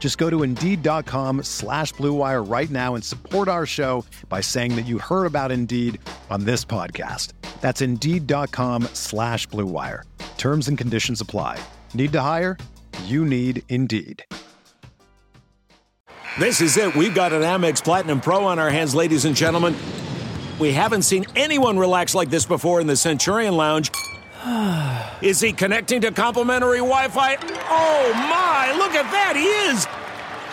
[0.00, 4.86] Just go to Indeed.com slash BlueWire right now and support our show by saying that
[4.86, 6.00] you heard about Indeed
[6.30, 7.34] on this podcast.
[7.60, 10.02] That's Indeed.com slash BlueWire.
[10.38, 11.62] Terms and conditions apply.
[11.94, 12.56] Need to hire?
[13.04, 14.24] You need Indeed.
[16.38, 16.96] This is it.
[16.96, 19.76] We've got an Amex Platinum Pro on our hands, ladies and gentlemen.
[20.58, 23.90] We haven't seen anyone relax like this before in the Centurion Lounge.
[25.22, 27.36] Is he connecting to complimentary Wi Fi?
[27.68, 29.99] Oh my, look at that, he is!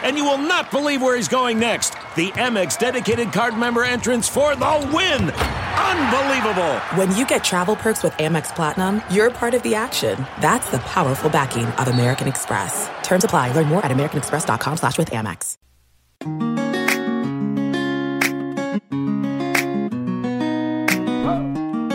[0.08, 1.89] And you will not believe where he's going next.
[2.16, 5.31] The Amex dedicated card member entrance for the win!
[5.31, 6.77] Unbelievable!
[6.95, 10.25] When you get travel perks with Amex Platinum, you're part of the action.
[10.39, 12.89] That's the powerful backing of American Express.
[13.03, 13.52] Terms apply.
[13.52, 15.58] Learn more at americanexpress.com slash with Amex.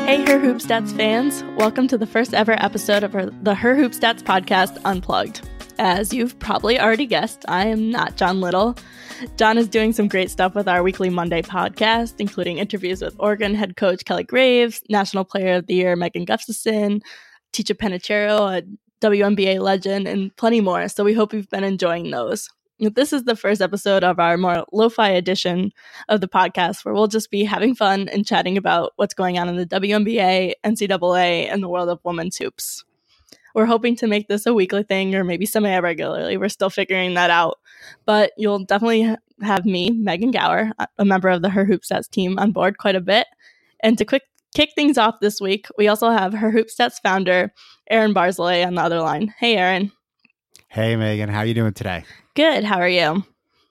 [0.04, 1.42] Hey, Her Hoop Stats fans.
[1.56, 5.48] Welcome to the first ever episode of the Her Hoop Stats podcast, Unplugged.
[5.84, 8.76] As you've probably already guessed, I am not John Little.
[9.36, 13.56] John is doing some great stuff with our weekly Monday podcast, including interviews with Oregon
[13.56, 17.02] head coach Kelly Graves, National Player of the Year Megan Gustafson,
[17.52, 18.62] Ticha Penicheiro, a
[19.04, 20.86] WNBA legend, and plenty more.
[20.86, 22.48] So we hope you've been enjoying those.
[22.78, 25.72] This is the first episode of our more lo fi edition
[26.08, 29.48] of the podcast where we'll just be having fun and chatting about what's going on
[29.48, 32.84] in the WNBA, NCAA, and the world of women's hoops.
[33.54, 36.36] We're hoping to make this a weekly thing or maybe semi regularly.
[36.36, 37.58] We're still figuring that out.
[38.06, 42.38] But you'll definitely have me, Megan Gauer, a member of the Her Hoop Stats team,
[42.38, 43.26] on board quite a bit.
[43.80, 44.22] And to quick
[44.54, 47.52] kick things off this week, we also have Her Hoop Stats founder,
[47.90, 49.34] Aaron Barzilai, on the other line.
[49.38, 49.92] Hey, Aaron.
[50.68, 51.28] Hey, Megan.
[51.28, 52.04] How are you doing today?
[52.34, 52.64] Good.
[52.64, 53.24] How are you?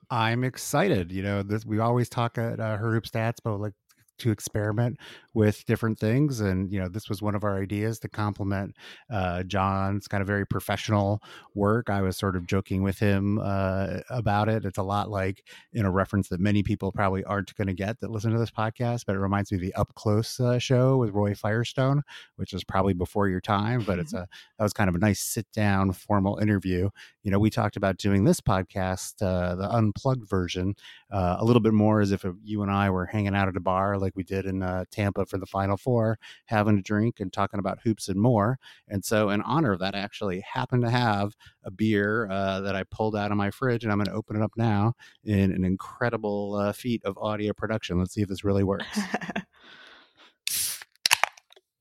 [0.09, 1.11] I'm excited.
[1.11, 3.73] You know, this, we always talk at uh, Her Hoop Stats about like
[4.21, 4.99] to experiment
[5.33, 8.75] with different things and you know this was one of our ideas to complement
[9.09, 11.21] uh, john's kind of very professional
[11.55, 15.43] work i was sort of joking with him uh, about it it's a lot like
[15.73, 18.51] in a reference that many people probably aren't going to get that listen to this
[18.51, 22.03] podcast but it reminds me of the up close uh, show with roy firestone
[22.35, 24.23] which is probably before your time but it's mm-hmm.
[24.23, 24.27] a
[24.57, 26.89] that was kind of a nice sit down formal interview
[27.23, 30.75] you know we talked about doing this podcast uh, the unplugged version
[31.11, 33.61] uh, a little bit more as if you and i were hanging out at a
[33.61, 37.31] bar like we did in uh, tampa for the Final Four, having a drink and
[37.31, 38.57] talking about hoops and more.
[38.87, 42.75] And so, in honor of that, I actually happen to have a beer uh, that
[42.75, 44.93] I pulled out of my fridge, and I'm going to open it up now
[45.23, 47.99] in an incredible uh, feat of audio production.
[47.99, 48.99] Let's see if this really works.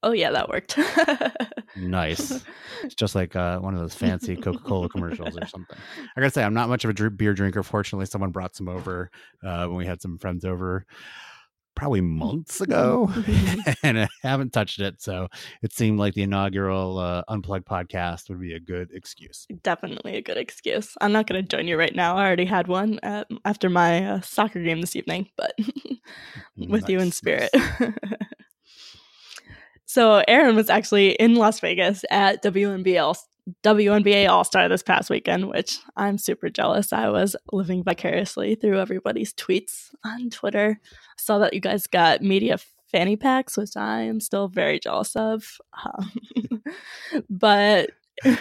[0.02, 0.78] Oh yeah, that worked.
[1.76, 2.42] nice.
[2.82, 5.76] It's just like uh, one of those fancy Coca-Cola commercials or something.
[6.16, 7.62] I gotta say, I'm not much of a beer drinker.
[7.62, 9.10] Fortunately, someone brought some over
[9.44, 10.86] uh, when we had some friends over
[11.76, 13.10] probably months ago
[13.82, 15.00] and I haven't touched it.
[15.00, 15.28] So
[15.62, 19.46] it seemed like the inaugural uh, Unplugged podcast would be a good excuse.
[19.62, 20.94] Definitely a good excuse.
[21.00, 22.16] I'm not going to join you right now.
[22.16, 25.54] I already had one uh, after my uh, soccer game this evening, but
[26.56, 26.90] with nice.
[26.90, 27.50] you in spirit.
[29.90, 33.16] So Aaron was actually in Las Vegas at WNBL
[33.64, 36.92] WNBA All Star this past weekend, which I'm super jealous.
[36.92, 40.78] I was living vicariously through everybody's tweets on Twitter.
[41.18, 42.58] Saw that you guys got media
[42.92, 45.58] fanny packs, which I am still very jealous of.
[45.84, 46.62] Um,
[47.28, 47.90] but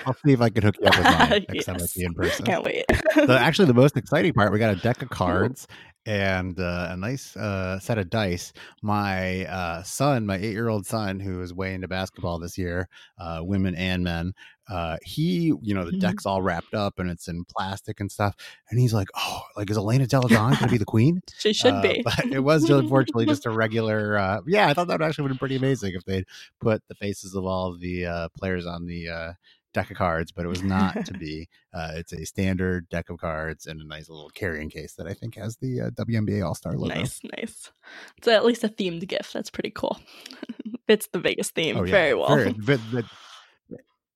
[0.05, 1.65] I'll see if I can hook you up with mine next yes.
[1.65, 2.45] time I see you in person.
[2.45, 2.85] Can't wait.
[3.13, 5.67] so actually, the most exciting part, we got a deck of cards
[6.05, 8.51] and uh, a nice uh, set of dice.
[8.81, 12.87] My uh, son, my eight-year-old son, who is way into basketball this year,
[13.19, 14.33] uh, women and men,
[14.69, 15.99] uh, he, you know, the mm-hmm.
[15.99, 18.35] deck's all wrapped up and it's in plastic and stuff,
[18.69, 21.53] and he's like, "Oh, like is Elena Delle Donne going to be the queen?" she
[21.53, 22.01] should uh, be.
[22.03, 24.41] But it was unfortunately just a regular.
[24.47, 26.25] yeah, I thought that would actually been pretty amazing if they'd
[26.59, 29.35] put the faces of all the players on the
[29.73, 31.47] deck of cards, but it was not to be.
[31.73, 35.13] Uh, it's a standard deck of cards and a nice little carrying case that I
[35.13, 36.93] think has the uh, WNBA All Star logo.
[36.93, 37.71] Nice, nice.
[38.17, 39.33] It's at least a themed gift.
[39.33, 39.99] That's pretty cool.
[40.89, 42.35] fits the Vegas theme Oh yeah, very well.
[42.35, 43.05] very, but, but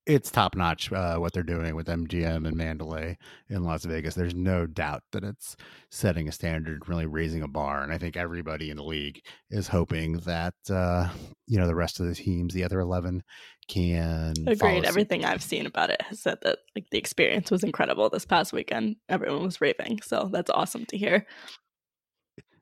[0.06, 3.18] it's top notch uh, what they're doing with MGM and Mandalay
[3.50, 4.16] in Las Vegas.
[4.16, 5.56] There's no doubt that it's
[5.92, 9.68] setting a standard, really raising a bar, and I think everybody in the league is
[9.68, 11.10] hoping that uh,
[11.48, 13.24] you know the rest of the teams, the other eleven,
[13.68, 14.86] can Agreed.
[14.86, 18.54] Everything I've seen about it has said that like the experience was incredible this past
[18.54, 18.98] weekend.
[19.10, 21.26] Everyone was raving, so that's awesome to hear.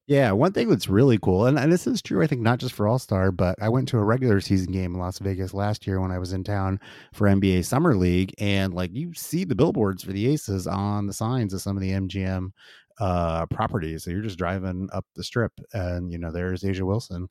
[0.08, 2.74] Yeah, one thing that's really cool, and, and this is true, I think, not just
[2.74, 5.88] for All Star, but I went to a regular season game in Las Vegas last
[5.88, 6.80] year when I was in town
[7.14, 11.14] for NBA Summer League, and like you see the billboards for the Aces on the
[11.14, 12.52] signs of some of the MGM
[13.00, 14.04] uh, properties.
[14.04, 17.30] So you're just driving up the strip, and you know there's A'ja Wilson.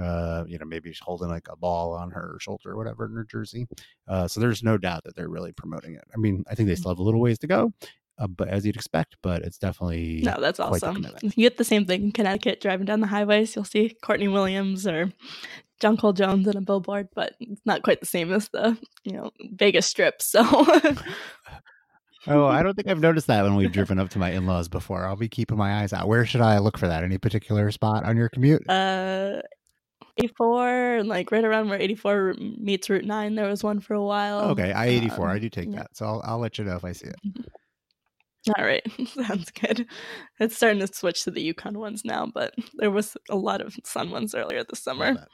[0.00, 3.12] Uh, you know, maybe she's holding like a ball on her shoulder or whatever in
[3.12, 3.66] her jersey.
[4.06, 6.04] Uh, so there's no doubt that they're really promoting it.
[6.14, 7.72] I mean, I think they still have a little ways to go,
[8.20, 11.06] uh, but as you'd expect, but it's definitely No, that's awesome.
[11.22, 13.56] You get the same thing in Connecticut driving down the highways.
[13.56, 15.12] You'll see Courtney Williams or
[15.82, 19.30] Jonquel Jones on a billboard, but it's not quite the same as the you know
[19.52, 20.20] Vegas Strip.
[20.22, 20.42] So
[22.26, 25.06] Oh, I don't think I've noticed that when we've driven up to my in-laws before.
[25.06, 26.06] I'll be keeping my eyes out.
[26.06, 27.02] Where should I look for that?
[27.02, 28.68] Any particular spot on your commute?
[28.68, 29.40] uh
[30.18, 34.02] 84 and like right around where 84 meets Route 9 there was one for a
[34.02, 34.50] while.
[34.50, 35.28] okay, I eighty four.
[35.28, 35.78] Um, I do take yeah.
[35.78, 37.16] that, so I'll, I'll let you know if I see it.
[38.56, 39.86] All right, sounds good.
[40.38, 43.76] It's starting to switch to the UConn ones now, but there was a lot of
[43.84, 45.26] Sun ones earlier this summer.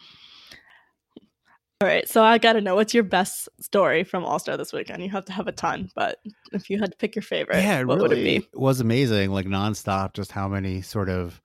[1.83, 4.73] All right, so I got to know what's your best story from All Star this
[4.73, 5.03] weekend.
[5.03, 6.19] You have to have a ton, but
[6.53, 8.37] if you had to pick your favorite, Yeah, it what really would it be?
[8.37, 10.15] It was amazing, like nonstop.
[10.15, 11.41] Just how many sort of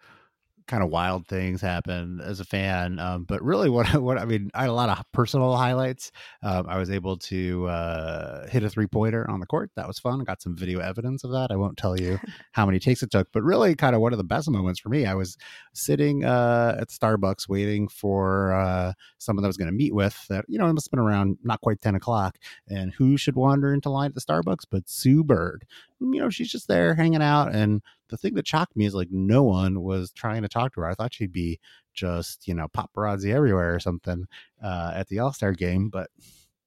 [0.72, 2.98] kind of wild things happen as a fan.
[2.98, 6.12] Um, but really, what what I mean, I had a lot of personal highlights.
[6.42, 9.70] Um, I was able to uh, hit a three pointer on the court.
[9.76, 10.22] That was fun.
[10.22, 11.50] I got some video evidence of that.
[11.52, 12.20] I won't tell you
[12.54, 14.88] how many takes it took, but really, kind of one of the best moments for
[14.88, 15.06] me.
[15.06, 15.38] I was
[15.74, 20.26] sitting uh, at Starbucks waiting for uh, someone that I was going to meet with.
[20.30, 22.38] That you know, it must have been around not quite ten o'clock.
[22.70, 25.66] And who should wander into line at the Starbucks but Sue Bird?
[26.02, 29.10] You know, she's just there hanging out and the thing that shocked me is like
[29.12, 30.88] no one was trying to talk to her.
[30.88, 31.60] I thought she'd be
[31.94, 34.26] just, you know, paparazzi everywhere or something
[34.64, 36.10] uh, at the All Star game, but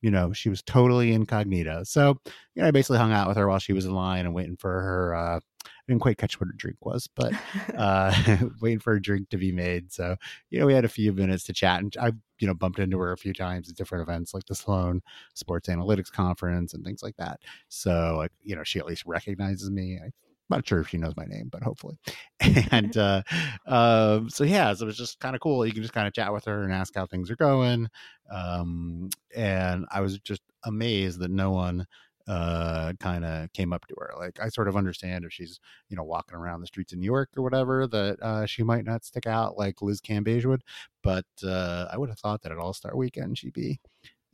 [0.05, 1.83] you know, she was totally incognito.
[1.85, 2.19] So,
[2.55, 4.57] you know, I basically hung out with her while she was in line and waiting
[4.57, 5.15] for her.
[5.15, 7.33] Uh, I didn't quite catch what her drink was, but
[7.77, 8.15] uh,
[8.61, 9.91] waiting for a drink to be made.
[9.93, 10.17] So,
[10.51, 12.13] you know, we had a few minutes to chat and I,
[12.45, 15.01] you know, bumped into her a few times at different events like the Sloan
[15.33, 17.41] Sports Analytics Conference and things like that.
[17.71, 19.99] So, like, you know, she at least recognizes me.
[19.99, 20.13] I am
[20.51, 21.97] not sure if she knows my name, but hopefully.
[22.71, 23.23] And uh,
[23.65, 25.65] um, so yeah, so it was just kind of cool.
[25.65, 27.89] You can just kind of chat with her and ask how things are going.
[28.31, 31.87] Um, and I was just amazed that no one
[32.27, 35.97] uh kind of came up to her like i sort of understand if she's you
[35.97, 39.05] know walking around the streets of new york or whatever that uh she might not
[39.05, 40.63] stick out like liz cambage would
[41.03, 43.79] but uh i would have thought that at all-star weekend she'd be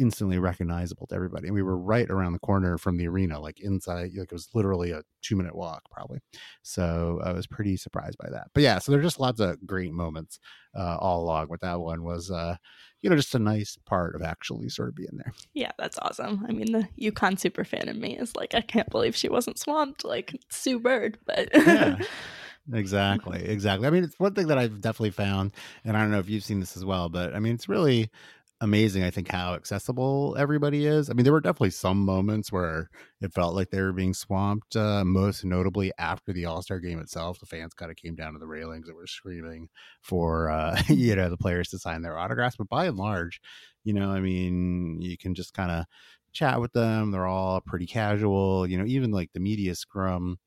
[0.01, 1.47] instantly recognizable to everybody.
[1.47, 4.49] And we were right around the corner from the arena, like inside, like it was
[4.55, 6.21] literally a two minute walk, probably.
[6.63, 8.49] So I was pretty surprised by that.
[8.55, 10.41] But yeah, so there's just lots of great moments
[10.75, 11.49] uh, all along.
[11.51, 12.57] But that one was, uh,
[13.03, 15.33] you know, just a nice part of actually sort of being there.
[15.55, 16.45] Yeah, that's awesome.
[16.49, 19.59] I mean, the UConn super fan in me is like, I can't believe she wasn't
[19.59, 21.99] swamped like Sue Bird, but Yeah.
[22.73, 23.87] Exactly, exactly.
[23.89, 25.53] I mean, it's one thing that I've definitely found,
[25.85, 28.11] and I don't know if you've seen this as well, but I mean, it's really
[28.61, 31.09] amazing, I think, how accessible everybody is.
[31.09, 32.91] I mean, there were definitely some moments where
[33.21, 36.99] it felt like they were being swamped, uh, most notably after the All Star game
[37.01, 37.39] itself.
[37.41, 39.69] The fans kind of came down to the railings and were screaming
[40.03, 42.57] for, uh, you know, the players to sign their autographs.
[42.57, 43.41] But by and large,
[43.85, 45.87] you know, I mean, you can just kind of
[46.33, 47.11] chat with them.
[47.11, 50.39] They're all pretty casual, you know, even like the media scrum.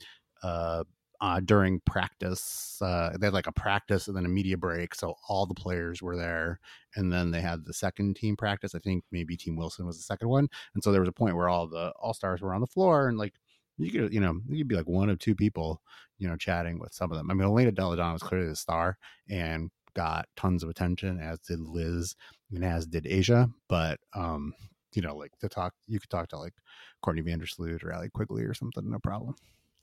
[0.44, 0.84] Uh,
[1.24, 2.78] uh, during practice.
[2.82, 4.94] Uh, they had like a practice and then a media break.
[4.94, 6.60] So all the players were there.
[6.98, 8.76] And then they had the second team practice.
[8.76, 10.50] I think maybe Team Wilson was the second one.
[10.74, 13.08] And so there was a point where all the all stars were on the floor
[13.08, 13.36] and like,
[13.78, 15.82] you could, you know, you could be like one of two people,
[16.18, 17.32] you know, chatting with some of them.
[17.32, 18.98] I mean, Elena Delle Donne was clearly the star
[19.30, 22.18] and got tons of attention, as did Liz
[22.52, 23.50] and as did A'ja.
[23.70, 24.54] But, um,
[24.92, 26.54] you know, like to talk, you could talk to like
[27.02, 29.36] Courtney Vandersloot or Allie Quigley or something, no problem.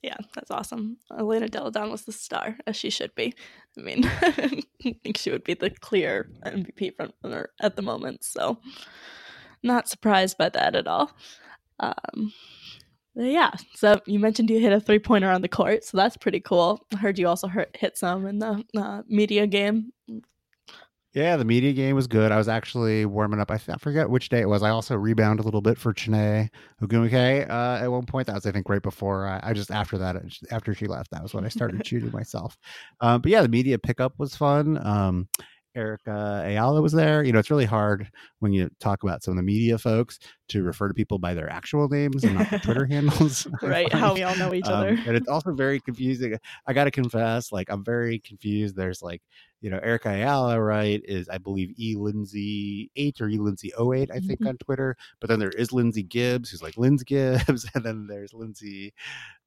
[0.03, 0.97] Yeah, that's awesome.
[1.19, 3.35] Elena Delle Donne was the star, as she should be.
[3.79, 4.63] I mean, I
[5.03, 8.25] think she would be the clear MVP frontrunner at the moment.
[8.25, 8.59] So,
[9.63, 11.11] not surprised by that at all.
[11.81, 12.33] Um,
[13.15, 16.41] yeah, so you mentioned you hit a three pointer on the court, so that's pretty
[16.41, 16.87] cool.
[16.95, 19.93] I heard you also hit some in the uh, media game.
[21.13, 22.31] Yeah, the media game was good.
[22.31, 23.51] I was actually warming up.
[23.51, 24.63] I, I forget which day it was.
[24.63, 26.49] I also rebounded a little bit for Chiney
[26.81, 28.29] Ogwumike uh, at one point.
[28.29, 30.17] That was, I think, right before I, I just after that,
[30.53, 32.57] after she left, that was when I started shooting myself.
[33.01, 34.79] Um, but yeah, the media pickup was fun.
[34.87, 35.29] Um,
[35.75, 37.23] Erica Ayala was there.
[37.23, 38.09] You know, it's really hard
[38.41, 41.51] when you talk about some of the media folks to refer to people by their
[41.51, 43.47] actual names and not Twitter handles.
[43.63, 43.93] right.
[43.93, 44.99] How we all know each um, other.
[45.07, 46.37] And it's also very confusing.
[46.67, 48.77] I got to confess, like, I'm very confused.
[48.77, 49.23] There's like,
[49.61, 54.11] you know, Erica Ayala, right, is I believe E Lindsay 8 or E Lindsay 08,
[54.11, 54.49] I think, mm-hmm.
[54.49, 54.97] on Twitter.
[55.21, 57.67] But then there is Lindsay Gibbs, who's like Lindsay Gibbs.
[57.75, 58.93] And then there's Lindsay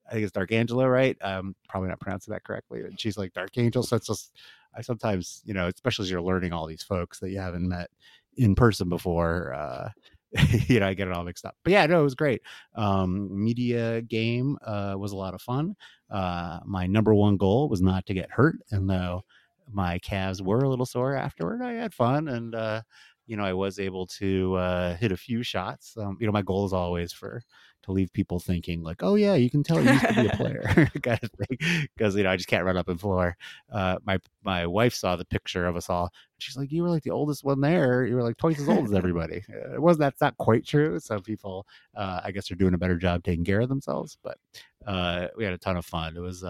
[0.07, 1.17] I think it's D'Arcangelo, right?
[1.21, 2.81] Um, probably not pronouncing that correctly.
[2.81, 3.83] And she's like Dark Angel.
[3.83, 4.33] So it's just,
[4.75, 7.89] I sometimes, you know, especially as you're learning all these folks that you haven't met
[8.37, 9.89] in person before, uh,
[10.67, 11.55] you know, I get it all mixed up.
[11.63, 12.41] But yeah, no, it was great.
[12.75, 15.75] Um, media game uh, was a lot of fun.
[16.09, 18.55] Uh, my number one goal was not to get hurt.
[18.71, 19.23] And though
[19.71, 22.27] my calves were a little sore afterward, I had fun.
[22.27, 22.81] And, uh,
[23.25, 25.95] you know, I was able to uh, hit a few shots.
[25.97, 27.41] Um, you know, my goal is always for
[27.83, 30.29] to leave people thinking like, oh yeah, you can tell he used to be a
[30.35, 30.61] player
[31.03, 31.87] kind of thing.
[31.95, 33.37] Because you know, I just can't run up and floor.
[33.71, 36.11] Uh, my my wife saw the picture of us all.
[36.39, 38.05] She's like, you were like the oldest one there.
[38.05, 39.43] You were like twice as old as everybody.
[39.49, 40.99] Uh, it wasn't that's not quite true.
[40.99, 44.17] Some people, uh, I guess, are doing a better job taking care of themselves.
[44.23, 44.37] But
[44.85, 46.15] uh, we had a ton of fun.
[46.17, 46.43] It was.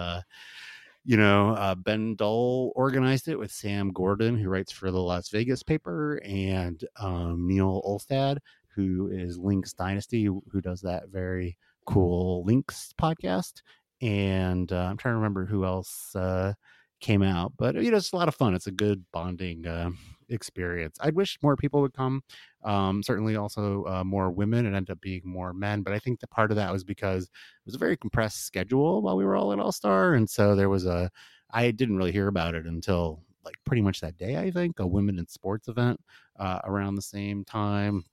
[1.06, 5.28] You know, uh, Ben Dull organized it with Sam Gordon, who writes for the Las
[5.28, 8.38] Vegas paper, and um, Neil Olstad,
[8.74, 13.60] who is Lynx Dynasty, who, does that very cool Lynx podcast.
[14.00, 16.54] And uh, I'm trying to remember who else uh,
[17.00, 18.54] came out, but you know, it's a lot of fun.
[18.54, 19.90] It's a good bonding uh,
[20.34, 20.96] experience.
[21.00, 22.22] I wish more people would come.
[22.62, 24.66] Um, certainly, also uh, more women.
[24.66, 27.24] It ended up being more men, but I think the part of that was because
[27.24, 30.54] it was a very compressed schedule while we were all at All Star, and so
[30.54, 31.10] there was a.
[31.50, 34.36] I didn't really hear about it until like pretty much that day.
[34.36, 36.00] I think a women in sports event
[36.38, 38.04] uh, around the same time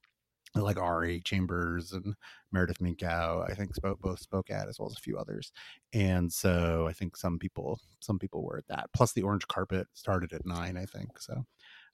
[0.56, 2.14] like Ari Chambers and
[2.52, 5.52] Meredith Minkow, I think spoke both spoke at as well as a few others.
[5.94, 8.90] And so I think some people some people were at that.
[8.94, 11.20] Plus the orange carpet started at nine, I think.
[11.20, 11.46] So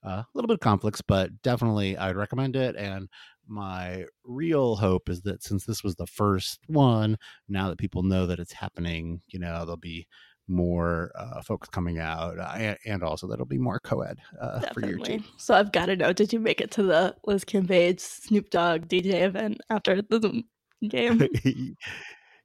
[0.06, 2.75] uh, a little bit of conflicts, but definitely I'd recommend it.
[2.75, 3.10] And
[3.48, 8.25] my real hope is that since this was the first one, now that people know
[8.27, 10.08] that it's happening, you know, there'll be
[10.48, 14.86] more uh, folks coming out, uh, and, and, also that'll be more co-ed uh, for
[14.86, 15.24] your team.
[15.38, 18.88] So I've got to know: Did you make it to the Liz Cambage Snoop Dogg
[18.88, 20.44] DJ event after the
[20.88, 21.27] game?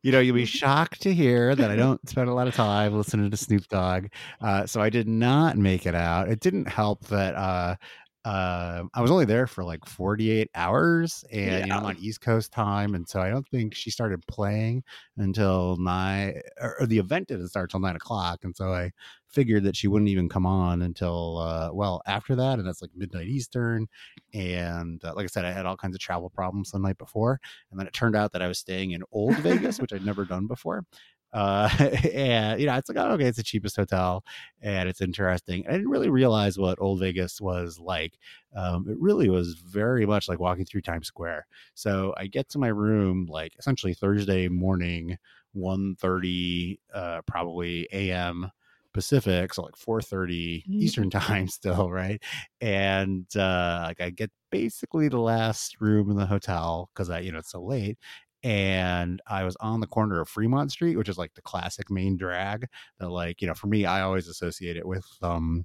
[0.02, 2.96] you know, you'll be shocked to hear that I don't spend a lot of time
[2.96, 4.06] listening to Snoop Dogg.
[4.40, 6.28] Uh, so I did not make it out.
[6.28, 7.76] It didn't help that uh,
[8.24, 11.58] uh, I was only there for like 48 hours and yeah.
[11.60, 12.94] you know, I'm on East Coast time.
[12.94, 14.84] And so I don't think she started playing
[15.16, 18.40] until nine, or, or the event didn't start till nine o'clock.
[18.44, 18.92] And so I
[19.32, 22.58] figured that she wouldn't even come on until, uh, well, after that.
[22.58, 23.88] And that's like midnight Eastern.
[24.34, 27.40] And uh, like I said, I had all kinds of travel problems the night before.
[27.70, 30.24] And then it turned out that I was staying in Old Vegas, which I'd never
[30.24, 30.84] done before.
[31.32, 31.68] Uh,
[32.12, 34.24] and you know, it's like, oh, okay, it's the cheapest hotel
[34.60, 35.64] and it's interesting.
[35.66, 38.18] I didn't really realize what Old Vegas was like.
[38.54, 41.46] Um, it really was very much like walking through Times Square.
[41.74, 45.16] So I get to my room like essentially Thursday morning,
[45.56, 48.50] 1.30, uh, probably AM
[48.92, 50.82] Pacific, so like 4:30 mm-hmm.
[50.82, 52.22] Eastern time still, right?
[52.60, 57.32] And uh like I get basically the last room in the hotel because I, you
[57.32, 57.98] know, it's so late
[58.44, 62.16] and I was on the corner of Fremont Street, which is like the classic main
[62.16, 62.66] drag
[62.98, 65.64] that, like, you know, for me, I always associate it with um,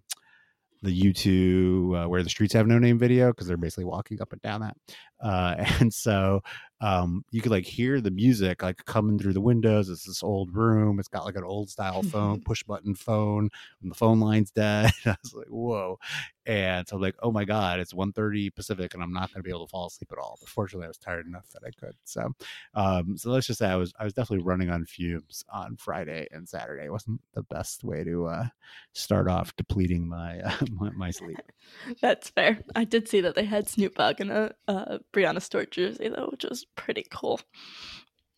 [0.84, 4.32] the U2 uh, where the streets have no name video because they're basically walking up
[4.32, 4.78] and down that.
[5.20, 6.42] Uh, and so
[6.80, 9.90] um, you could like hear the music like coming through the windows.
[9.90, 11.00] It's this old room.
[11.00, 13.50] It's got like an old style phone, push button phone,
[13.82, 14.92] and the phone line's dead.
[15.06, 15.98] I was like, whoa.
[16.46, 19.50] And so I'm like, oh my God, it's 1.30 Pacific and I'm not gonna be
[19.50, 20.38] able to fall asleep at all.
[20.40, 21.96] But fortunately I was tired enough that I could.
[22.04, 22.32] So
[22.76, 26.28] um, so let's just say I was I was definitely running on fumes on Friday
[26.32, 26.86] and Saturday.
[26.86, 28.46] It wasn't the best way to uh,
[28.94, 31.38] start off depleting my, uh, my, my sleep.
[32.02, 32.64] That's fair.
[32.76, 36.30] I did see that they had Snoop Dogg in a uh, Breanna Stewart jersey though,
[36.32, 37.40] which was pretty cool.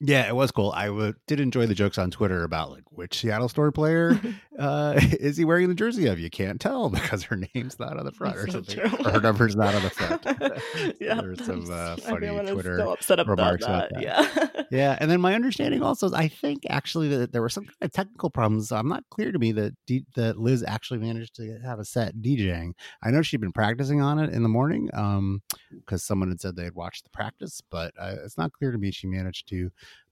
[0.02, 0.72] Yeah, it was cool.
[0.76, 4.20] I w- did enjoy the jokes on Twitter about like which Seattle store player
[4.60, 6.20] uh, is he wearing the jersey of?
[6.20, 9.06] You can't tell because her name's not on the front or something, true.
[9.06, 10.26] or her number's not on the front.
[11.02, 14.02] yeah, there's some uh, funny Twitter remarks about that.
[14.02, 14.98] Yeah, yeah.
[15.02, 17.92] And then my understanding also is I think actually that there were some kind of
[17.92, 18.72] technical problems.
[18.72, 22.16] I'm not clear to me that D- that Liz actually managed to have a set
[22.16, 22.72] DJing.
[23.04, 25.42] I know she'd been practicing on it in the morning because um,
[25.98, 28.92] someone had said they had watched the practice, but uh, it's not clear to me
[28.92, 29.72] she managed to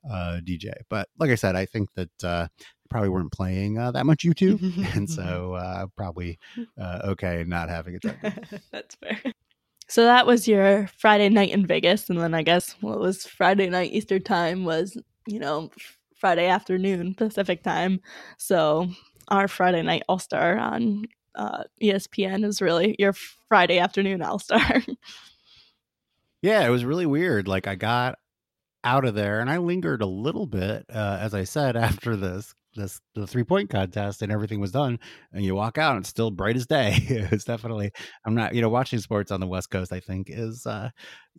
[0.10, 0.74] uh, DJ.
[0.90, 2.48] But like I said, I think that uh,
[2.90, 6.40] probably weren't playing uh, that much U2, and so uh, probably
[6.80, 8.04] uh, okay not having it.
[8.72, 9.22] That's fair.
[9.90, 13.70] So that was your Friday night in Vegas, and then I guess what was Friday
[13.70, 15.70] night Easter time was you know
[16.16, 18.02] Friday afternoon Pacific time.
[18.38, 18.90] So
[19.30, 21.06] our Friday night All Star on
[21.36, 23.14] uh, ESPN is really your
[23.48, 24.84] Friday afternoon All Star.
[26.42, 27.48] yeah, it was really weird.
[27.48, 28.20] Like I got
[28.84, 32.54] out of there and I lingered a little bit, uh, as I said, after this
[32.76, 35.00] this the three point contest and everything was done
[35.34, 36.96] and you walk out and it's still bright as day.
[37.32, 37.92] It's definitely
[38.26, 40.90] i'm not you know watching sports on the west coast i think is uh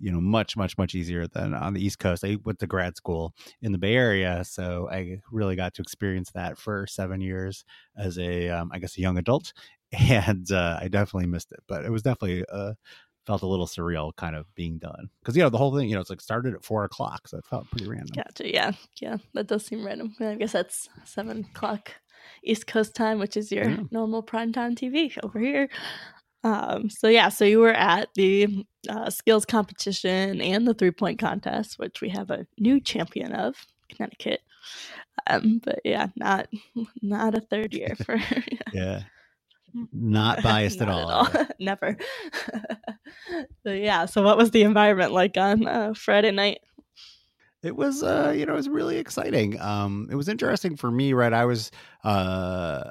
[0.00, 2.25] you know much much much easier than on the east coast.
[2.25, 6.30] I went to grad school in the bay area so i really got to experience
[6.33, 7.64] that for seven years
[7.97, 9.52] as a um, I guess a young adult
[9.92, 12.73] and uh, i definitely missed it but it was definitely uh
[13.28, 15.11] felt a little surreal kind of being done.
[15.20, 17.37] Because you know the whole thing you know it's like started at four o'clock so
[17.37, 18.08] it felt pretty random.
[18.16, 20.14] Gotcha yeah yeah that does seem random.
[20.18, 21.92] I guess that's seven o'clock
[22.42, 23.80] east coast time which is your yeah.
[23.90, 25.68] normal prime time tv over here.
[26.42, 31.18] Um so yeah so you were at the uh, skills competition and the three point
[31.18, 33.56] contest which we have a new champion of
[33.90, 34.40] connecticut.
[35.26, 36.49] Um but yeah not
[37.02, 38.18] not a third year for
[38.73, 39.02] yeah
[39.92, 41.10] not biased Not at all.
[41.10, 41.46] At all.
[41.60, 41.96] Never.
[43.64, 44.06] so, yeah.
[44.06, 46.60] So, what was the environment like on uh, Friday night?
[47.62, 49.60] It was, uh, you know, it was really exciting.
[49.60, 51.32] Um, it was interesting for me, right?
[51.32, 51.72] I was
[52.04, 52.84] uh,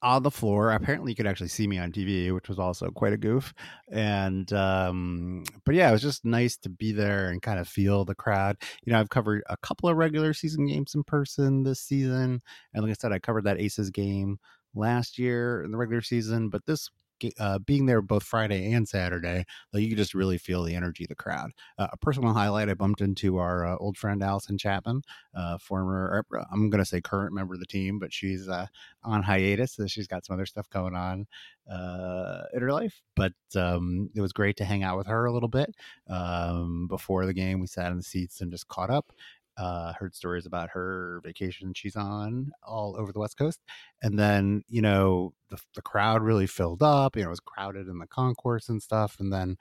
[0.00, 0.70] on the floor.
[0.70, 3.52] Apparently, you could actually see me on TV, which was also quite a goof.
[3.90, 8.04] And, um, but yeah, it was just nice to be there and kind of feel
[8.04, 8.56] the crowd.
[8.84, 12.42] You know, I've covered a couple of regular season games in person this season.
[12.74, 14.38] And like I said, I covered that Aces game
[14.74, 16.90] last year in the regular season, but this
[17.38, 21.04] uh, being there both Friday and Saturday, like you could just really feel the energy
[21.04, 21.50] of the crowd.
[21.78, 25.02] Uh, a personal highlight: I bumped into our uh, old friend Allison Chapman,
[25.34, 28.66] uh, former, uh, I'm going to say current member of the team, but she's uh,
[29.04, 31.26] on hiatus, so she's got some other stuff going on
[31.68, 33.02] in her life.
[33.14, 35.74] But um, it was great to hang out with her a little bit
[36.08, 37.60] um, before the game.
[37.60, 39.12] We sat in the seats and just caught up
[39.56, 43.60] uh, heard stories about her vacation she's on all over the West Coast.
[44.02, 47.88] And then, you know, the, the crowd really filled up, you know, it was crowded
[47.88, 49.16] in the concourse and stuff.
[49.20, 49.56] And then,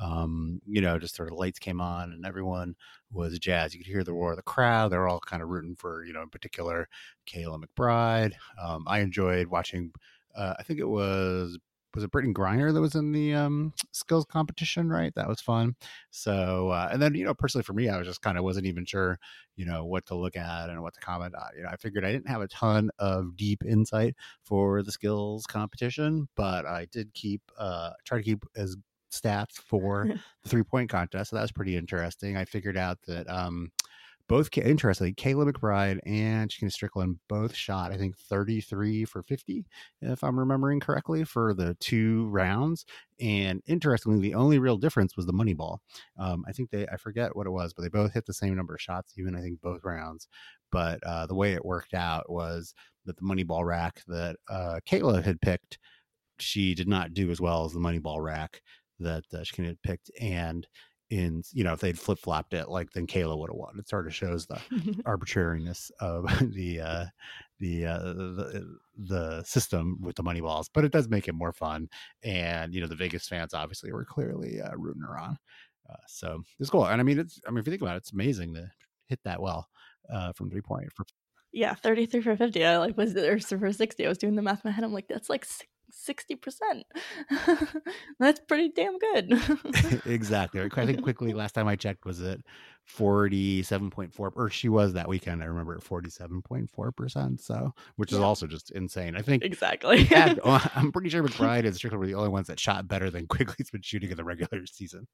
[0.00, 2.74] um, you know, just sort of lights came on and everyone
[3.12, 3.72] was jazz.
[3.72, 4.90] You could hear the roar of the crowd.
[4.90, 6.88] They're all kind of rooting for, you know, in particular,
[7.26, 8.32] Kayla McBride.
[8.60, 9.92] Um, I enjoyed watching,
[10.36, 11.58] uh, I think it was
[11.96, 15.12] was it Brittney Griner that was in the um, skills competition, right?
[15.16, 15.74] That was fun.
[16.10, 18.66] So, uh, and then you know, personally for me, I was just kind of wasn't
[18.66, 19.18] even sure,
[19.56, 21.48] you know, what to look at and what to comment on.
[21.56, 25.46] You know, I figured I didn't have a ton of deep insight for the skills
[25.46, 28.76] competition, but I did keep uh, try to keep as
[29.10, 30.06] stats for
[30.42, 31.30] the three point contest.
[31.30, 32.36] So that was pretty interesting.
[32.36, 33.72] I figured out that um,
[34.28, 39.64] both interestingly, Kayla McBride and Shekinna Stricklen both shot, I think, 33 for 50,
[40.02, 42.84] if I'm remembering correctly, for the two rounds.
[43.20, 45.80] And interestingly, the only real difference was the money ball.
[46.18, 48.56] Um, I think they, I forget what it was, but they both hit the same
[48.56, 50.28] number of shots, even I think both rounds.
[50.72, 54.80] But uh, the way it worked out was that the money ball rack that uh,
[54.88, 55.78] Kayla had picked,
[56.38, 58.60] she did not do as well as the money ball rack
[58.98, 60.10] that uh, had picked.
[60.20, 60.66] And
[61.10, 63.78] in you know if they'd flip flopped it like then Kayla would have won.
[63.78, 64.60] It sort of shows the
[65.06, 67.04] arbitrariness of the uh,
[67.60, 71.52] the, uh, the the system with the money balls, but it does make it more
[71.52, 71.88] fun.
[72.22, 75.38] And you know the Vegas fans obviously were clearly uh, rooting her on.
[75.88, 77.98] Uh, so it's cool, and I mean it's I mean if you think about it,
[77.98, 78.68] it's amazing to
[79.06, 79.68] hit that well
[80.12, 80.88] uh, from three point.
[80.94, 81.06] For-
[81.52, 82.64] yeah, thirty three for fifty.
[82.64, 84.04] I like was there for sixty.
[84.04, 84.84] I was doing the math in my head.
[84.84, 85.46] I'm like that's like
[85.92, 86.82] 60%.
[88.18, 90.02] That's pretty damn good.
[90.06, 90.60] exactly.
[90.60, 92.42] I think quickly last time I checked was it
[92.96, 95.42] 47.4 or she was that weekend.
[95.42, 97.40] I remember at 47.4%.
[97.40, 99.16] So, which is also just insane.
[99.16, 100.04] I think exactly.
[100.04, 103.26] had, I'm pretty sure McBride and Stricklen were the only ones that shot better than
[103.26, 105.06] Quigley's been shooting in the regular season.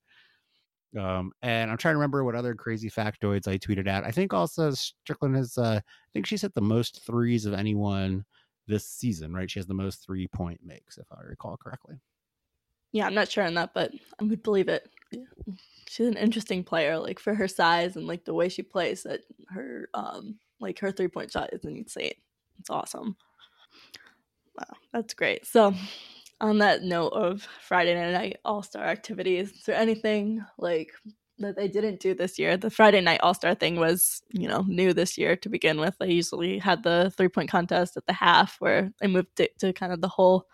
[0.98, 4.04] Um, and I'm trying to remember what other crazy factoids I tweeted out.
[4.04, 8.24] I think also Stricklen has, uh, I think she's hit the most threes of anyone
[8.66, 9.50] this season, right?
[9.50, 11.96] She has the most three point makes, if I recall correctly.
[12.92, 14.88] Yeah, I'm not sure on that, but I would believe it.
[15.88, 19.02] She's an interesting player, like for her size and like the way she plays.
[19.02, 19.20] That
[19.50, 22.14] her um like her three point shot is insane.
[22.58, 23.16] It's awesome.
[24.58, 25.46] Wow, that's great.
[25.46, 25.74] So,
[26.40, 30.92] on that note of Friday night All Star activities, is there anything like
[31.42, 32.56] that they didn't do this year.
[32.56, 35.94] The Friday night All Star thing was, you know, new this year to begin with.
[35.98, 39.72] They usually had the three point contest at the half where they moved it to
[39.72, 40.46] kind of the whole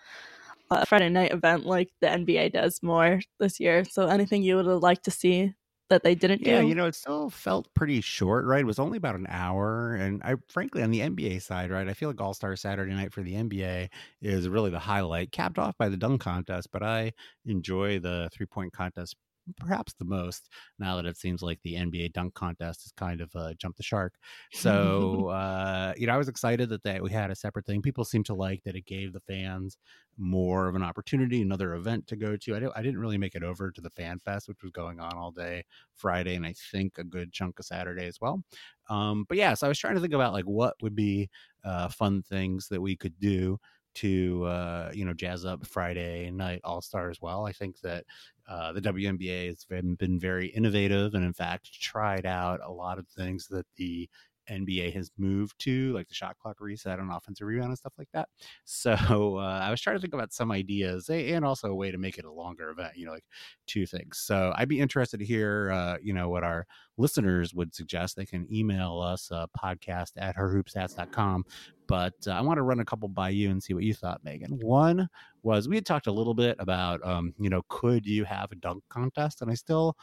[0.71, 3.85] uh, Friday night event like the NBA does more this year.
[3.85, 5.55] So anything you would have liked to see
[5.89, 6.69] that they didn't yeah, do?
[6.69, 8.61] you know, it still felt pretty short, right?
[8.61, 9.95] It was only about an hour.
[9.95, 13.13] And I, frankly, on the NBA side, right, I feel like All Star Saturday night
[13.13, 13.89] for the NBA
[14.21, 16.69] is really the highlight, capped off by the dunk contest.
[16.73, 17.13] But I
[17.47, 19.17] enjoy the three point contest
[19.57, 23.31] perhaps the most now that it seems like the NBA dunk contest has kind of
[23.35, 24.15] uh, jumped the shark.
[24.53, 27.83] So, uh, you know, I was excited that, that we had a separate thing.
[27.83, 29.79] People seem to like that it gave the fans
[30.19, 32.57] more of an opportunity, another event to go to.
[32.57, 34.99] I, didn't, I didn't really make it over to the Fan Fest, which was going
[35.01, 38.43] on all day Friday, and I think a good chunk of Saturday as well.
[38.91, 41.31] Um, but yeah, so I was trying to think about like what would be
[41.65, 43.59] uh, fun things that we could do
[43.97, 47.47] to uh, you know jazz up Friday night All Star as well.
[47.47, 48.05] I think that
[48.49, 52.99] uh, the WNBA has been, been very innovative and in fact tried out a lot
[52.99, 54.09] of things that the
[54.51, 58.09] NBA has moved to, like the shot clock reset on offensive rebound and stuff like
[58.13, 58.29] that.
[58.65, 58.93] So
[59.39, 62.19] uh, I was trying to think about some ideas and also a way to make
[62.19, 63.25] it a longer event, you know, like
[63.67, 64.19] two things.
[64.19, 68.17] So I'd be interested to hear, uh, you know, what our listeners would suggest.
[68.17, 71.45] They can email us uh, podcast at herhoopstats.com.
[71.87, 74.23] But uh, I want to run a couple by you and see what you thought,
[74.23, 74.59] Megan.
[74.61, 75.09] One
[75.43, 78.57] was we had talked a little bit about, um, you know, could you have a
[78.57, 79.41] dunk contest?
[79.41, 79.97] And I still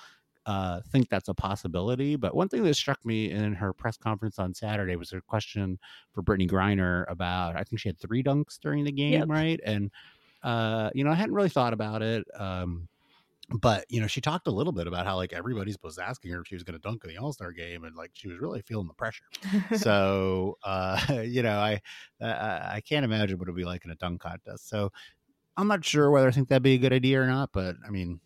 [0.46, 2.16] uh, think that's a possibility.
[2.16, 5.80] But one thing that struck me in her press conference on Saturday was her question
[6.14, 9.30] for Brittney Griner about I think she had three dunks during the game, yep.
[9.30, 9.60] right?
[9.66, 9.92] And
[10.44, 12.26] uh, you know, I hadn't really thought about it.
[12.38, 12.88] Um,
[13.50, 16.42] but you know, she talked a little bit about how like everybody's was asking her
[16.42, 18.40] if she was going to dunk in the All Star game, and like she was
[18.40, 19.26] really feeling the pressure.
[19.76, 21.82] so uh, you know, I,
[22.22, 22.28] I
[22.76, 24.70] I can't imagine what it'd be like in a dunk contest.
[24.70, 24.92] So
[25.58, 27.52] I'm not sure whether I think that'd be a good idea or not.
[27.52, 28.20] But I mean,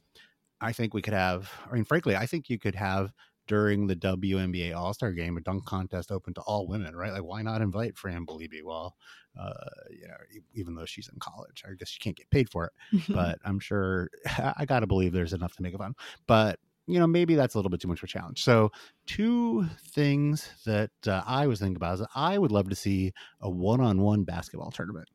[0.61, 1.51] I think we could have.
[1.69, 3.11] I mean, frankly, I think you could have
[3.47, 7.11] during the WNBA All Star Game a dunk contest open to all women, right?
[7.11, 8.61] Like, why not invite Fran Belibi?
[8.63, 8.95] Well,
[9.39, 9.53] uh,
[9.89, 10.15] you know,
[10.53, 13.59] even though she's in college, I guess she can't get paid for it, but I'm
[13.59, 14.09] sure
[14.55, 15.95] I got to believe there's enough to make it fun.
[16.27, 18.43] But you know, maybe that's a little bit too much of a challenge.
[18.43, 18.71] So,
[19.05, 23.49] two things that uh, I was thinking about is I would love to see a
[23.49, 25.07] one-on-one basketball tournament.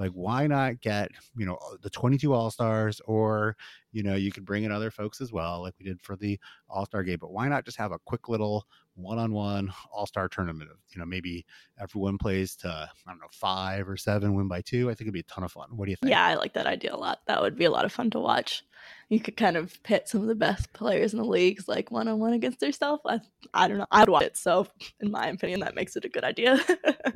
[0.00, 3.54] Like, why not get, you know, uh, the 22 All Stars, or,
[3.92, 6.40] you know, you could bring in other folks as well, like we did for the
[6.70, 7.18] All Star game.
[7.20, 10.70] But why not just have a quick little one on one All Star tournament?
[10.94, 11.44] You know, maybe
[11.78, 14.88] everyone plays to, I don't know, five or seven, win by two.
[14.88, 15.68] I think it'd be a ton of fun.
[15.76, 16.10] What do you think?
[16.10, 17.20] Yeah, I like that idea a lot.
[17.26, 18.64] That would be a lot of fun to watch
[19.08, 22.08] you could kind of pit some of the best players in the leagues like one
[22.08, 23.00] on one against yourself.
[23.04, 23.20] I
[23.52, 23.86] I don't know.
[23.90, 24.36] I'd watch it.
[24.36, 24.66] So
[25.00, 26.60] in my opinion, that makes it a good idea.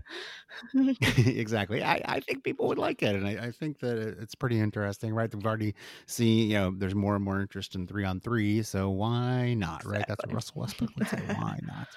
[1.16, 1.83] exactly.
[1.83, 5.14] I, I think people would like it, and I, I think that it's pretty interesting,
[5.14, 5.33] right?
[5.33, 5.74] We've already
[6.07, 9.81] seen, you know, there's more and more interest in three on three, so why not,
[9.81, 9.92] exactly.
[9.92, 10.05] right?
[10.09, 11.22] That's what Russell Westbrook would say.
[11.27, 11.88] Why not?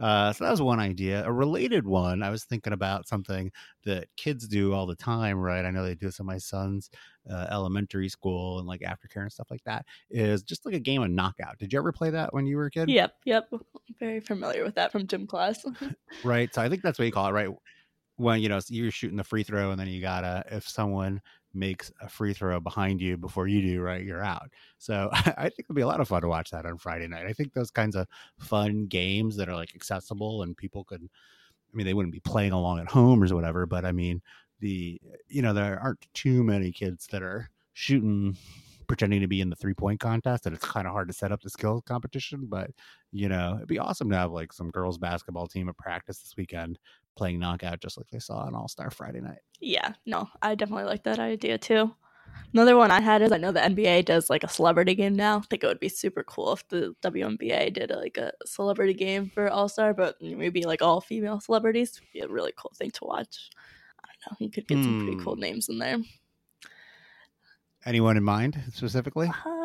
[0.00, 1.24] Uh, so that was one idea.
[1.24, 3.50] A related one, I was thinking about something
[3.84, 5.64] that kids do all the time, right?
[5.64, 6.90] I know they do this in my son's
[7.30, 9.86] uh, elementary school and like aftercare and stuff like that.
[10.10, 11.58] Is just like a game of knockout.
[11.58, 12.90] Did you ever play that when you were a kid?
[12.90, 13.48] Yep, yep.
[13.98, 15.64] Very familiar with that from gym class.
[16.24, 16.54] right.
[16.54, 17.48] So I think that's what you call it, right?
[18.16, 21.20] When you know you're shooting the free throw, and then you gotta if someone
[21.56, 24.50] makes a free throw behind you before you do, right, you're out.
[24.78, 27.26] So I think it'd be a lot of fun to watch that on Friday night.
[27.26, 28.06] I think those kinds of
[28.38, 32.52] fun games that are like accessible and people could, I mean, they wouldn't be playing
[32.52, 34.22] along at home or whatever, but I mean,
[34.60, 38.36] the, you know, there aren't too many kids that are shooting
[38.86, 41.32] pretending to be in the three point contest and it's kind of hard to set
[41.32, 42.70] up the skill competition but
[43.12, 46.36] you know it'd be awesome to have like some girls basketball team at practice this
[46.36, 46.78] weekend
[47.16, 49.38] playing knockout just like they saw on All Star Friday night.
[49.60, 51.94] Yeah, no, I definitely like that idea too.
[52.52, 55.38] Another one I had is I know the NBA does like a celebrity game now.
[55.38, 59.30] I think it would be super cool if the WNBA did like a celebrity game
[59.30, 61.96] for All Star, but maybe like all female celebrities.
[61.96, 63.50] It'd be a really cool thing to watch.
[64.02, 64.44] I don't know.
[64.44, 65.40] You could get some pretty cool hmm.
[65.40, 65.98] names in there.
[67.86, 69.30] Anyone in mind specifically?
[69.44, 69.56] Uh,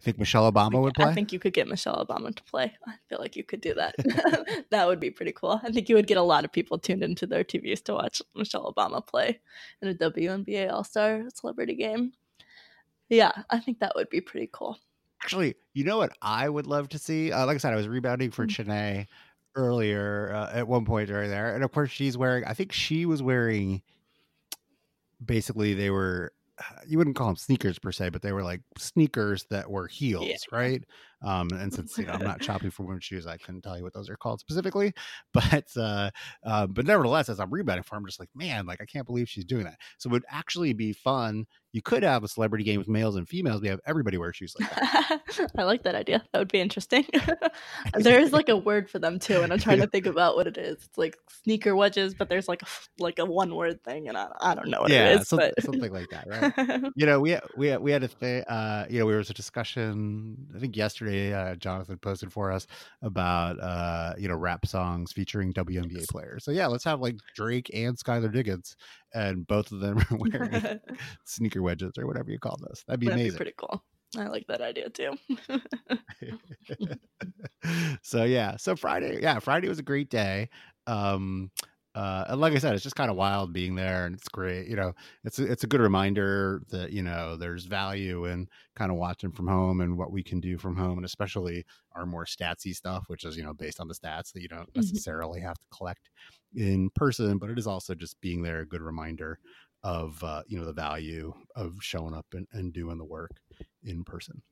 [0.00, 1.06] think Michelle Obama would play?
[1.06, 2.72] I think you could get Michelle Obama to play.
[2.86, 3.94] I feel like you could do that.
[4.70, 5.60] that would be pretty cool.
[5.62, 8.22] I think you would get a lot of people tuned into their TVs to watch
[8.34, 9.40] Michelle Obama play
[9.82, 12.12] in a WNBA All Star celebrity game.
[13.08, 14.78] Yeah, I think that would be pretty cool.
[15.22, 17.32] Actually, you know what I would love to see?
[17.32, 18.70] Uh, like I said, I was rebounding for mm-hmm.
[18.70, 19.06] Chiney
[19.56, 21.54] earlier uh, at one point during there.
[21.54, 23.82] And of course, she's wearing, I think she was wearing
[25.24, 26.32] basically, they were
[26.86, 30.26] you wouldn't call them sneakers per se, but they were like sneakers that were heels,
[30.26, 30.36] yeah.
[30.50, 30.84] right?
[31.22, 33.82] Um, and since you know I'm not shopping for women's shoes, I couldn't tell you
[33.82, 34.92] what those are called specifically.
[35.34, 36.10] But uh,
[36.44, 39.28] uh, but nevertheless, as I'm rebounding for, I'm just like, man, like I can't believe
[39.28, 39.78] she's doing that.
[39.98, 41.46] So it would actually be fun.
[41.72, 43.60] You could have a celebrity game with males and females.
[43.60, 45.20] We have everybody wear shoes like that.
[45.58, 46.24] I like that idea.
[46.32, 47.06] That would be interesting.
[47.94, 50.46] there is like a word for them too, and I'm trying to think about what
[50.46, 50.76] it is.
[50.84, 52.66] It's like sneaker wedges, but there's like a,
[52.98, 55.28] like a one word thing, and I, I don't know what yeah, it is.
[55.28, 55.62] Some, but...
[55.62, 56.90] something like that, right?
[56.96, 58.42] you know, we we we had a thing.
[58.44, 60.36] uh, you know, there was a discussion.
[60.54, 62.66] I think yesterday yesterday uh, Jonathan posted for us
[63.02, 66.44] about uh, you know rap songs featuring WNBA players.
[66.44, 68.76] So yeah, let's have like Drake and Skylar Diggins,
[69.14, 70.80] and both of them are wearing
[71.24, 72.84] sneaker wedges or whatever you call this.
[72.86, 73.34] That'd be That'd amazing.
[73.34, 73.84] Be pretty cool.
[74.16, 75.12] I like that idea too.
[78.02, 80.48] so yeah, so Friday, yeah, Friday was a great day.
[80.86, 81.50] Um,
[81.94, 84.68] uh, and like I said, it's just kind of wild being there, and it's great.
[84.68, 84.92] You know,
[85.24, 89.32] it's a, it's a good reminder that you know there's value in kind of watching
[89.32, 93.04] from home and what we can do from home, and especially our more statsy stuff,
[93.08, 94.98] which is you know based on the stats that you don't Mhm.
[94.98, 96.10] necessarily have to collect
[96.54, 99.38] in person, but it is also just being there a good reminder
[99.82, 103.40] of uh, you know the value of showing up and, and doing the work
[103.82, 104.42] in person.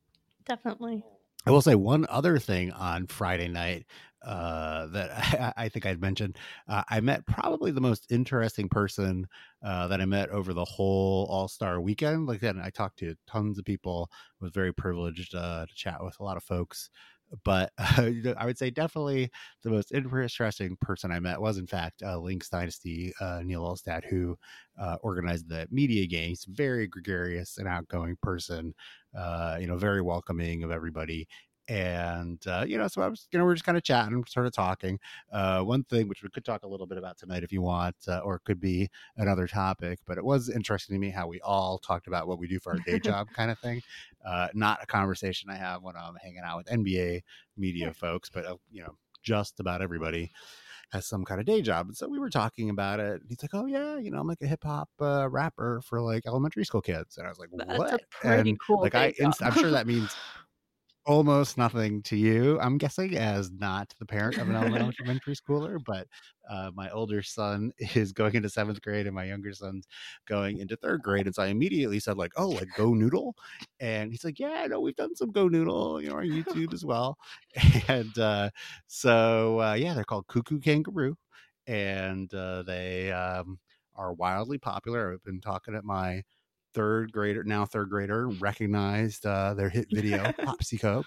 [0.47, 1.05] Definitely.
[1.47, 3.87] I will say one other thing on Friday night
[4.27, 5.11] uh, that
[5.57, 6.37] I, I think I'd mentioned.
[6.69, 9.27] Uh, I met probably the most interesting person
[9.65, 12.27] uh, that I met over the whole All Star weekend.
[12.27, 14.11] Like that, I talked to tons of people.
[14.41, 16.91] Was very privileged uh, to chat with a lot of folks.
[17.45, 19.31] But I would say definitely
[19.65, 24.05] the most interesting person I met was, in fact, uh, Lynx Dynasty uh, Neil Olstad,
[24.05, 24.37] who
[25.03, 26.29] organized the media game.
[26.29, 28.75] He's very gregarious and outgoing person
[29.59, 31.27] you know, very welcoming of everybody.
[31.69, 34.25] And uh, you know, so I was, you know, we are just kind of chatting,
[34.29, 35.01] sort of talking.
[35.33, 37.97] Uh, one thing which we could talk a little bit about tonight, if you want,
[38.07, 39.99] uh, or it could be another topic.
[40.07, 42.73] But it was interesting to me how we all talked about what we do for
[42.73, 43.83] our day job, kind of thing.
[44.25, 47.23] Uh, not a conversation I have when I'm hanging out with NBA
[47.57, 50.31] media folks, but uh, you know, just about everybody
[50.93, 51.89] has some kind of day job.
[51.89, 53.21] And so we were talking about it.
[53.21, 56.01] And he's like, "Oh yeah, you know, I'm like a hip hop uh, rapper for
[56.01, 59.43] like elementary school kids." And I was like, "What?" pretty and cool like I, inst-
[59.43, 60.15] I'm sure that means
[61.07, 62.59] almost nothing to you.
[62.61, 66.09] I'm guessing as not the parent of an elementary schooler, but
[66.51, 69.87] uh, my older son is going into seventh grade and my younger son's
[70.27, 71.27] going into third grade.
[71.27, 73.35] And so I immediately said like, "Oh, like GoNoodle,"
[73.81, 77.19] and he's like, "Yeah, no, we've done some GoNoodle, you know, on YouTube as well."
[77.89, 78.51] And uh,
[78.87, 81.17] so uh, yeah, they're called Koo Koo Kanga Roo,
[81.67, 83.59] and uh, they um,
[83.95, 85.13] are wildly popular.
[85.13, 86.23] I've been talking at my
[86.77, 91.03] third grader, now third grader, recognized uh, their hit video Popsico,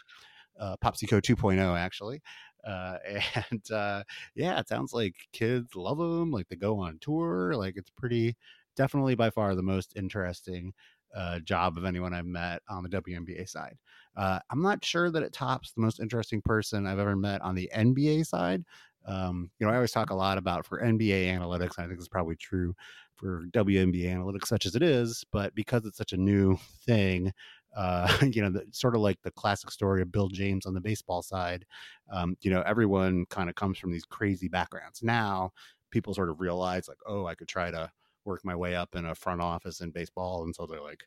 [0.59, 2.21] uh, Popsico 2.0 actually.
[2.65, 2.97] Uh,
[3.51, 4.03] and uh,
[4.35, 6.31] yeah, it sounds like kids love them.
[6.31, 7.53] Like they go on tour.
[7.55, 8.35] Like it's pretty,
[8.75, 10.73] definitely by far the most interesting
[11.15, 13.77] uh, job of anyone I've met on the WNBA side.
[14.17, 17.53] Uh, I'm not sure that it tops the most interesting person I've ever met on
[17.53, 18.63] the NBA side.
[19.05, 21.77] Um, you know, I always talk a lot about for NBA analytics.
[21.77, 22.75] And I think it's probably true
[23.19, 25.23] for WNBA analytics, such as it is.
[25.31, 27.33] But because it's such a new thing,
[27.75, 30.81] uh, you know, the, sort of like the classic story of Bill James on the
[30.81, 31.65] baseball side.
[32.11, 35.03] Um, you know, everyone kind of comes from these crazy backgrounds.
[35.03, 35.51] Now
[35.91, 37.91] people sort of realize, like, oh, I could try to
[38.25, 41.03] work my way up in a front office in baseball, and so they're like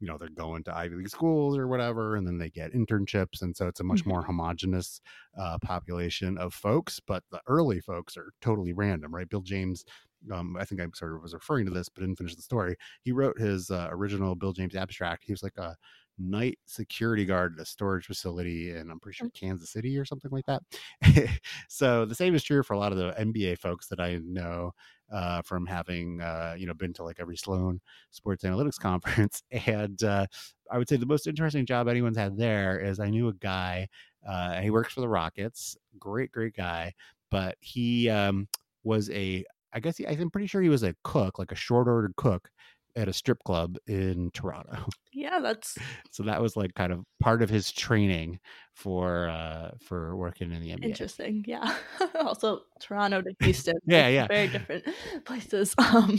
[0.00, 3.42] you know they're going to ivy league schools or whatever and then they get internships
[3.42, 5.00] and so it's a much more homogenous
[5.38, 9.84] uh, population of folks but the early folks are totally random right bill james
[10.32, 12.76] um, i think i sort of was referring to this but didn't finish the story.
[13.02, 15.24] He wrote his uh, original bill james abstract.
[15.24, 15.76] He was like a
[16.18, 20.30] night security guard at a storage facility in i'm pretty sure kansas city or something
[20.30, 20.62] like that.
[21.68, 24.72] So the same is true for a lot of the nba folks that i know
[25.12, 27.80] uh, from having uh, you know been to like every Sloan
[28.10, 30.26] Sports Analytics conference, and uh,
[30.70, 33.88] I would say the most interesting job anyone's had there is I knew a guy.
[34.26, 36.92] Uh, he works for the Rockets, great great guy,
[37.30, 38.48] but he um,
[38.84, 41.88] was a I guess he, I'm pretty sure he was a cook, like a short
[41.88, 42.50] ordered cook
[42.96, 44.86] at a strip club in Toronto.
[45.12, 48.40] Yeah, that's So that was like kind of part of his training
[48.74, 50.86] for uh for working in the NBA.
[50.86, 51.44] interesting.
[51.46, 51.76] Yeah.
[52.20, 53.74] also, Toronto to Houston.
[53.86, 54.28] Yeah, yeah.
[54.28, 54.84] Very different
[55.24, 55.74] places.
[55.78, 56.18] Um,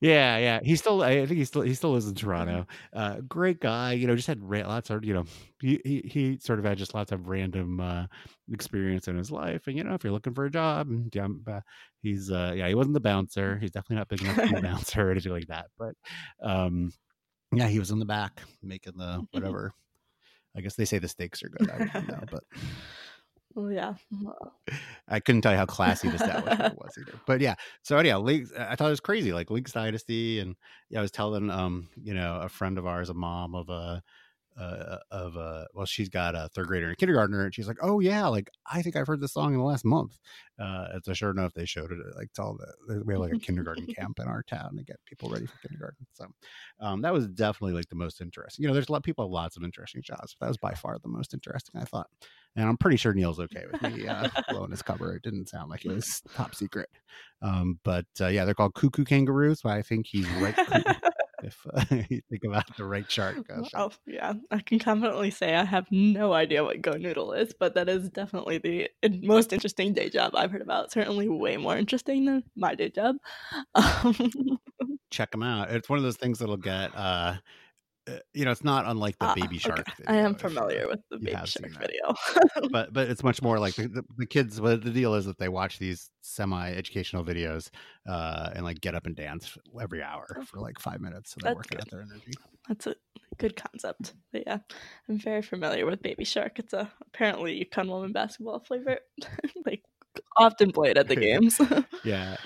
[0.00, 0.60] Yeah, yeah.
[0.62, 2.54] He still, I think he still, he still lives in Mm-hmm.
[2.54, 2.66] Toronto.
[2.92, 3.92] Uh, great guy.
[3.92, 5.24] You know, just had ra- lots of, you know,
[5.60, 8.06] he, he he sort of had just lots of random uh,
[8.52, 9.66] experience in his life.
[9.66, 11.60] And you know, if you're looking for a job, yeah, uh,
[12.02, 13.58] he's, uh, yeah, he wasn't the bouncer.
[13.58, 15.68] He's definitely not big enough to be a bouncer or anything like that.
[15.78, 15.94] But,
[16.42, 16.90] um,
[17.52, 19.72] yeah, he was in the back making the whatever.
[20.56, 21.70] I guess they say the steaks are good.
[21.70, 22.44] I don't know, but
[23.56, 23.94] well, yeah.
[25.08, 27.18] I couldn't tell you how classy the establishment was either.
[27.26, 30.56] But yeah, so anyhow, Leagues, I thought it was crazy, like Lynx Dynasty, and
[30.90, 34.02] yeah, I was telling um, you know, a friend of ours, a mom of a
[34.58, 37.78] uh, of a well, she's got a third grader and a kindergartner, and she's like,
[37.82, 40.18] "Oh yeah, like I think I've heard this song in the last month."
[40.58, 43.38] Uh, so sure enough, they showed it like to all the we have like a
[43.38, 46.06] kindergarten camp in our town to get people ready for kindergarten.
[46.14, 46.26] So
[46.80, 48.62] um, that was definitely like the most interesting.
[48.62, 50.58] You know, there's a lot of people have lots of interesting jobs, but that was
[50.58, 52.08] by far the most interesting I thought.
[52.56, 55.14] And I'm pretty sure Neil's okay with me uh, blowing his cover.
[55.14, 56.88] It didn't sound like it was top secret.
[57.42, 59.60] Um, but uh, yeah, they're called Koo Koo Kanga Roos.
[59.60, 60.56] So I think he's right.
[61.42, 63.36] If uh, you think about the right chart.
[63.74, 64.34] Oh, yeah.
[64.50, 68.58] I can confidently say I have no idea what GoNoodle is, but that is definitely
[68.58, 68.88] the
[69.22, 70.92] most interesting day job I've heard about.
[70.92, 73.16] Certainly way more interesting than my day job.
[73.74, 74.58] Um,
[75.10, 75.70] check them out.
[75.70, 77.36] It's one of those things that'll get uh,
[78.34, 79.80] you know, it's not unlike the Ah, Baby Shark.
[79.80, 79.92] okay.
[79.98, 82.14] Video, I am familiar uh, with the Baby Shark video.
[82.70, 84.60] but but it's much more like the, the, the kids.
[84.60, 87.70] But the deal is that they watch these semi-educational videos
[88.08, 91.50] uh, and like get up and dance every hour for like five minutes, so they're
[91.50, 91.82] That's working good.
[91.86, 92.32] out their energy.
[92.68, 92.94] That's a
[93.38, 94.14] good concept.
[94.32, 94.58] But yeah,
[95.08, 96.58] I'm very familiar with Baby Shark.
[96.58, 99.02] It's a apparently UConn woman basketball favorite.
[99.66, 99.82] like
[100.36, 101.60] often played at the games.
[102.04, 102.36] Yeah,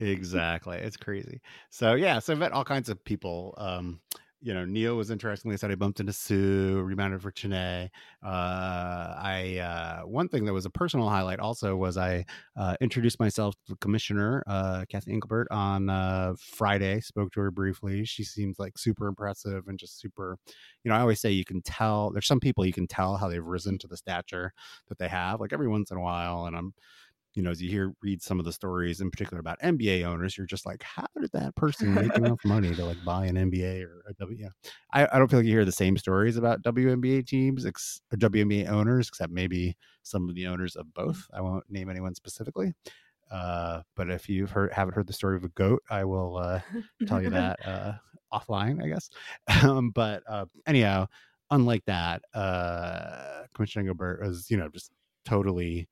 [0.00, 0.78] exactly.
[0.78, 1.40] It's crazy.
[1.70, 3.54] So yeah, so I met all kinds of people.
[3.58, 4.00] Um,
[4.42, 7.90] you know, Neil was interestingly said I bumped into Sue, rebounded for Chennai.
[8.24, 12.24] Uh, I uh, one thing that was a personal highlight also was I
[12.56, 17.00] uh, introduced myself to commissioner, uh, Cathy Engelbert, on uh, Friday.
[17.00, 18.04] Spoke to her briefly.
[18.06, 20.38] She seems like super impressive and just super.
[20.84, 22.10] You know, I always say you can tell.
[22.10, 24.54] There's some people you can tell how they've risen to the stature
[24.88, 25.40] that they have.
[25.40, 26.72] Like every once in a while, and I'm
[27.34, 30.36] you know, as you hear read some of the stories in particular about NBA owners,
[30.36, 33.84] you're just like, how did that person make enough money to like buy an NBA
[33.84, 34.48] or a W?
[34.92, 38.18] I, I don't feel like you hear the same stories about WNBA teams ex, or
[38.18, 41.26] WNBA owners, except maybe some of the owners of both.
[41.32, 42.74] I won't name anyone specifically.
[43.30, 46.60] Uh, but if you've heard haven't heard the story of a goat, I will uh,
[47.06, 47.92] tell you that uh,
[48.32, 49.10] offline, I guess.
[49.62, 51.06] Um, but uh, anyhow,
[51.50, 54.90] unlike that, uh, Commissioner Gilbert was, you know, just
[55.24, 55.88] totally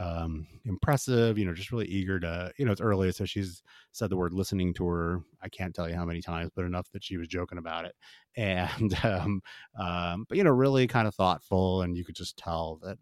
[0.00, 4.08] um impressive you know just really eager to you know it's early so she's said
[4.10, 7.02] the word listening to her i can't tell you how many times but enough that
[7.02, 7.94] she was joking about it.
[8.36, 9.40] And um
[9.76, 12.98] um but you know really kind of thoughtful and you could just tell that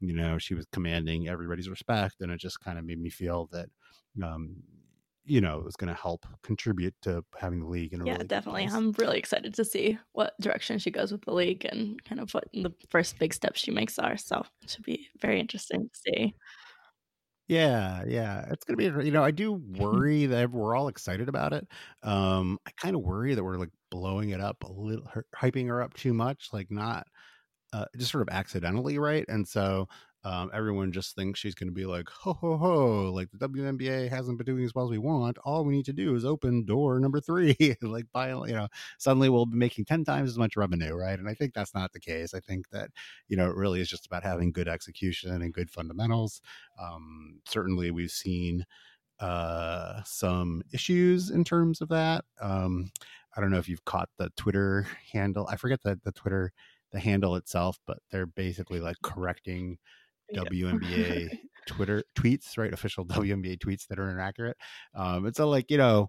[0.00, 3.48] you know she was commanding everybody's respect and it just kind of made me feel
[3.52, 3.68] that
[4.22, 4.56] um
[5.28, 8.28] you know was going to help contribute to having the league in a yeah, really
[8.28, 8.64] definitely.
[8.64, 12.32] I'm really excited to see what direction she goes with the league and kind of
[12.32, 14.16] what the first big steps she makes are.
[14.16, 16.34] So it should be very interesting to see.
[17.48, 18.84] Yeah, yeah, it's gonna be.
[18.84, 21.66] You know, I do worry that we're all excited about it.
[22.02, 25.66] Um, I kind of worry that we're like blowing it up a little, her- hyping
[25.68, 27.06] her up too much, like not
[27.72, 29.24] uh, just sort of accidentally, right?
[29.28, 29.88] And so
[30.24, 34.08] um, everyone just thinks she's going to be like, ho ho ho, like the WNBA
[34.08, 35.38] hasn't been doing as well as we want.
[35.38, 39.28] All we need to do is open door number three, like by, you know, suddenly
[39.28, 41.18] we'll be making ten times as much revenue, right?
[41.18, 42.34] And I think that's not the case.
[42.34, 42.90] I think that
[43.28, 46.40] you know it really is just about having good execution and good fundamentals.
[46.80, 48.64] Um, certainly, we've seen
[49.20, 52.88] uh some issues in terms of that um
[53.36, 56.52] i don't know if you've caught the twitter handle i forget the the twitter
[56.92, 59.78] the handle itself but they're basically like correcting.
[60.34, 62.72] WNBA Twitter tweets, right?
[62.72, 64.56] Official WNBA tweets that are inaccurate.
[64.94, 66.08] Um, it's a like, you know,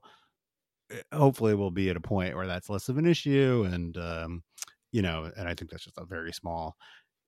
[0.92, 3.68] eh, hopefully we'll be at a point where that's less of an issue.
[3.72, 4.44] And, um,
[4.92, 6.76] you know, and I think that's just a very small,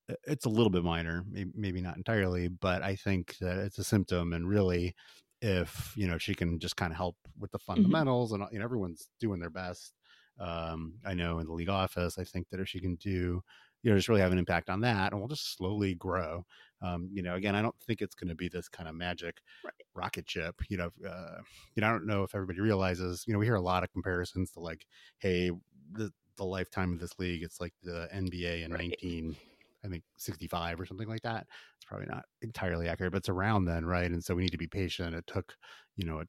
[0.10, 3.80] eh, it's a little bit minor, maybe, maybe not entirely, but I think that it's
[3.80, 4.34] a symptom.
[4.34, 4.96] And really,
[5.42, 8.66] if, you know, she can just kind of help with the fundamentals and, you know,
[8.66, 9.94] everyone's doing their best.
[10.40, 13.44] Um, I know in the league office, I think that if she can do,
[13.84, 16.46] you know, just really have an impact on that and we'll just slowly grow.
[16.82, 19.42] Um, you know, again, I don't think it's going to be this kind of magic
[19.64, 19.74] Right.
[19.96, 20.62] rocket ship.
[20.70, 21.42] You know, uh,
[21.76, 23.24] you know, I don't know if everybody realizes.
[23.28, 24.86] You know, we hear a lot of comparisons to like,
[25.20, 25.52] hey,
[25.92, 28.78] the the lifetime of this league, it's like the NBA in Right.
[28.78, 29.36] nineteen,
[29.84, 31.48] I think sixty five or something like that.
[31.78, 34.10] It's probably not entirely accurate, but it's around then, right?
[34.10, 35.16] And so we need to be patient.
[35.16, 35.54] It took,
[35.98, 36.24] you know,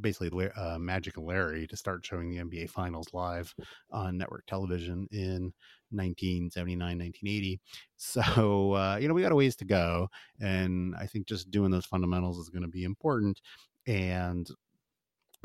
[0.00, 3.54] basically uh, Magic and Larry to start showing the NBA Finals live
[3.90, 5.52] on network television in
[5.90, 7.60] 1979, 1980.
[7.98, 10.08] So, uh, you know, we got a ways to go.
[10.38, 13.40] And I think just doing those fundamentals is going to be important.
[13.86, 14.46] And,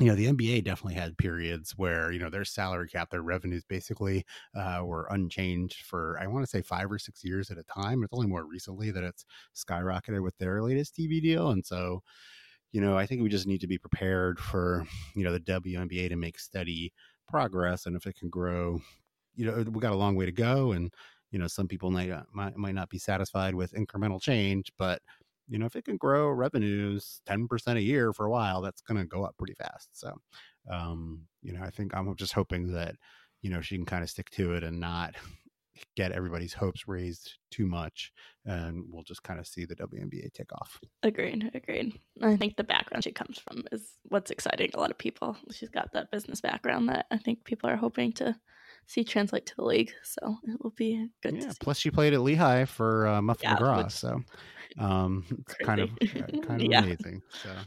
[0.02, 3.64] you know, the NBA definitely had periods where, you know, their salary cap, their revenues
[3.64, 7.64] basically uh, were unchanged for, I want to say five or six years at a
[7.64, 8.02] time.
[8.02, 9.24] It's only more recently that it's
[9.56, 11.50] skyrocketed with their latest TV deal.
[11.50, 12.02] And so,
[12.72, 16.08] you know, I think we just need to be prepared for, you know, the WNBA
[16.08, 16.92] to make steady
[17.28, 17.86] progress.
[17.86, 18.80] And if it can grow,
[19.34, 20.72] you know, we got a long way to go.
[20.72, 20.92] And,
[21.30, 25.00] you know, some people might, uh, might, might not be satisfied with incremental change, but,
[25.48, 28.98] you know, if it can grow revenues 10% a year for a while, that's going
[28.98, 29.88] to go up pretty fast.
[29.92, 30.14] So,
[30.70, 32.94] um, you know, I think I'm just hoping that,
[33.42, 35.14] you know, she can kind of stick to it and not
[35.96, 38.12] get everybody's hopes raised too much.
[38.46, 40.78] And we'll just kind of see the WNBA take off.
[41.02, 41.98] Agreed, agreed.
[42.22, 45.36] I think the background she comes from is what's exciting a lot of people.
[45.50, 48.36] She's got that business background that I think people are hoping to
[48.86, 49.92] see translate to the league.
[50.02, 51.52] So it will be good Yeah.
[51.60, 54.20] Plus, she played at Lehigh for uh, Muffet Yeah, McGraw, which- so
[54.78, 56.82] um, it's kind of uh, kind of Yeah.
[56.82, 57.22] amazing.
[57.32, 57.64] So.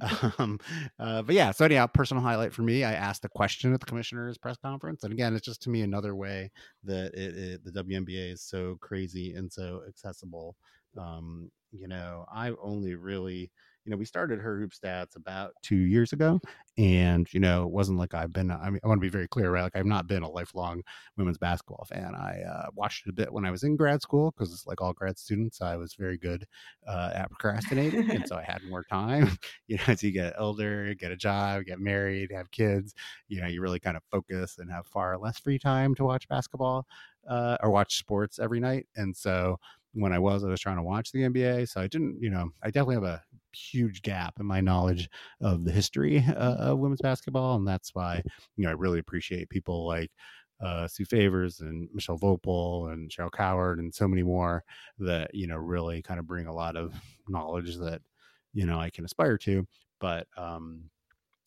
[0.38, 0.58] Um,
[0.98, 3.86] uh, but yeah, so anyhow, personal highlight for me, I asked a question at the
[3.86, 6.50] commissioner's press conference, and again, it's just to me another way
[6.84, 10.56] that it, it, the WNBA is so crazy and so accessible.
[10.98, 13.50] Um, you know, I only really
[13.84, 16.40] you know, we started her hoop stats about two years ago,
[16.78, 18.50] and you know, it wasn't like I've been.
[18.50, 19.62] I mean, I want to be very clear, right?
[19.62, 20.82] Like I've not been a lifelong
[21.16, 22.14] women's basketball fan.
[22.14, 24.92] I uh, watched it a bit when I was in grad school because, like all
[24.92, 26.46] grad students, I was very good
[26.86, 29.36] uh, at procrastinating, and so I had more time.
[29.66, 32.94] you know, as you get older, get a job, get married, have kids,
[33.28, 36.28] you know, you really kind of focus and have far less free time to watch
[36.28, 36.86] basketball
[37.28, 39.58] uh, or watch sports every night, and so
[39.94, 41.66] when I was, I was trying to watch the NBA.
[41.66, 43.22] So I didn't, you know, I definitely have a
[43.52, 45.08] huge gap in my knowledge
[45.40, 47.56] of the history uh, of women's basketball.
[47.56, 48.22] And that's why,
[48.56, 50.10] you know, I really appreciate people like
[50.60, 54.64] uh, Sue Favors and Mechelle Voepel and Cheryl Coward and so many more
[54.98, 56.94] that, you know, really kind of bring a lot of
[57.28, 58.00] knowledge that,
[58.54, 59.66] you know, I can aspire to.
[60.00, 60.84] But, um,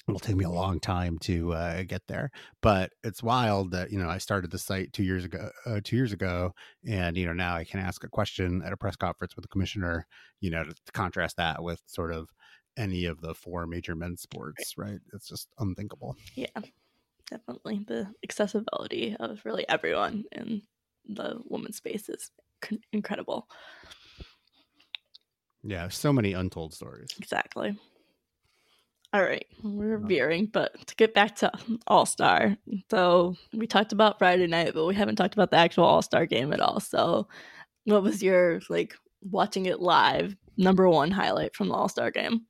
[0.07, 2.29] it'll take me a long time to uh, get there
[2.61, 5.95] but it's wild that you know i started the site two years ago uh, two
[5.95, 6.53] years ago
[6.87, 9.49] and you know now i can ask a question at a press conference with the
[9.49, 10.05] commissioner
[10.39, 12.29] you know to, to contrast that with sort of
[12.77, 14.99] any of the four major men's sports right?
[15.13, 16.17] It's just unthinkable.
[16.35, 16.47] Yeah
[17.29, 17.83] definitely.
[17.87, 20.63] The accessibility of really everyone in
[21.07, 22.31] the women's space is
[22.63, 23.47] c- incredible.
[25.63, 27.09] Yeah so many untold stories.
[27.17, 27.77] Exactly
[29.15, 31.49] all right, we're veering, but to get back to
[31.87, 32.57] All Star.
[32.91, 36.25] So we talked about Friday night, but we haven't talked about the actual All Star
[36.25, 36.81] game at all.
[36.81, 37.29] So,
[37.85, 42.41] what was your like watching it live number one highlight from the All Star game?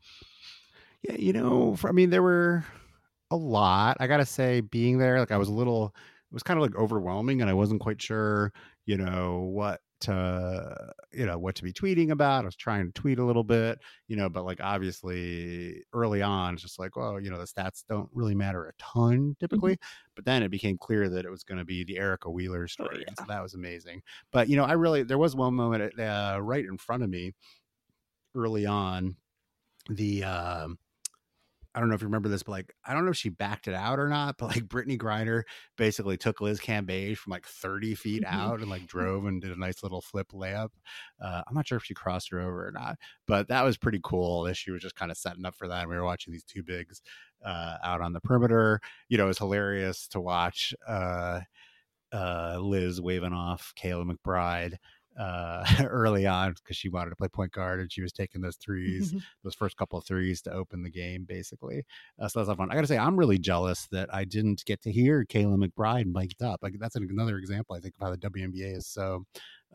[1.03, 2.65] Yeah, you know, I mean, there were
[3.29, 3.97] a lot.
[3.99, 6.75] I gotta say, being there, like I was a little, it was kind of like
[6.75, 8.51] overwhelming, and I wasn't quite sure,
[8.87, 13.01] you know, what to you know what to be tweeting about i was trying to
[13.01, 17.19] tweet a little bit you know but like obviously early on it's just like well
[17.19, 19.31] you know the stats don't really matter a ton mm-hmm.
[19.39, 20.11] typically mm-hmm.
[20.15, 22.67] but then it became clear that it was going to be the erica wheeler oh,
[22.67, 23.13] story oh, yeah.
[23.17, 24.01] so that was amazing
[24.31, 27.33] but you know i really there was one moment uh, right in front of me
[28.35, 29.15] early on
[29.89, 30.77] the um
[31.75, 33.67] I don't know if you remember this, but like I don't know if she backed
[33.67, 35.43] it out or not, but like Brittney Griner
[35.77, 38.33] basically took Liz Cambage from like 30 feet mm-hmm.
[38.33, 40.69] out and like drove and did a nice little flip layup.
[41.21, 42.97] Uh, I'm not sure if she crossed her over or not,
[43.27, 45.81] but that was pretty cool that she was just kind of setting up for that.
[45.81, 47.01] And we were watching these two bigs
[47.43, 48.79] uh, out on the perimeter.
[49.09, 51.41] You know, it was hilarious to watch uh,
[52.13, 54.75] uh Liz waving off Kayla McBride
[55.17, 58.57] uh, early on because she wanted to play point guard and she was taking those
[58.57, 61.83] 3s those first couple of threes to open the game, basically.
[62.19, 62.71] Uh, so that's fun.
[62.71, 66.11] I got to say, I'm really jealous that I didn't get to hear Kayla McBride
[66.11, 66.61] mic'd up.
[66.61, 69.25] Like that's another example, I think, of how the WNBA is so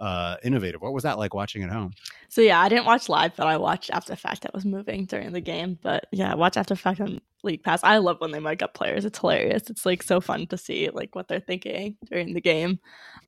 [0.00, 0.80] uh, innovative.
[0.80, 1.92] What was that like watching at home?
[2.28, 4.42] So yeah, I didn't watch live, but I watched after fact.
[4.42, 7.84] that was moving during the game, but yeah, watch after fact on League Pass.
[7.84, 9.04] I love when they mic up players.
[9.04, 9.68] It's hilarious.
[9.68, 12.80] It's like so fun to see like what they're thinking during the game.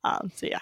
[0.05, 0.61] Um, so yeah,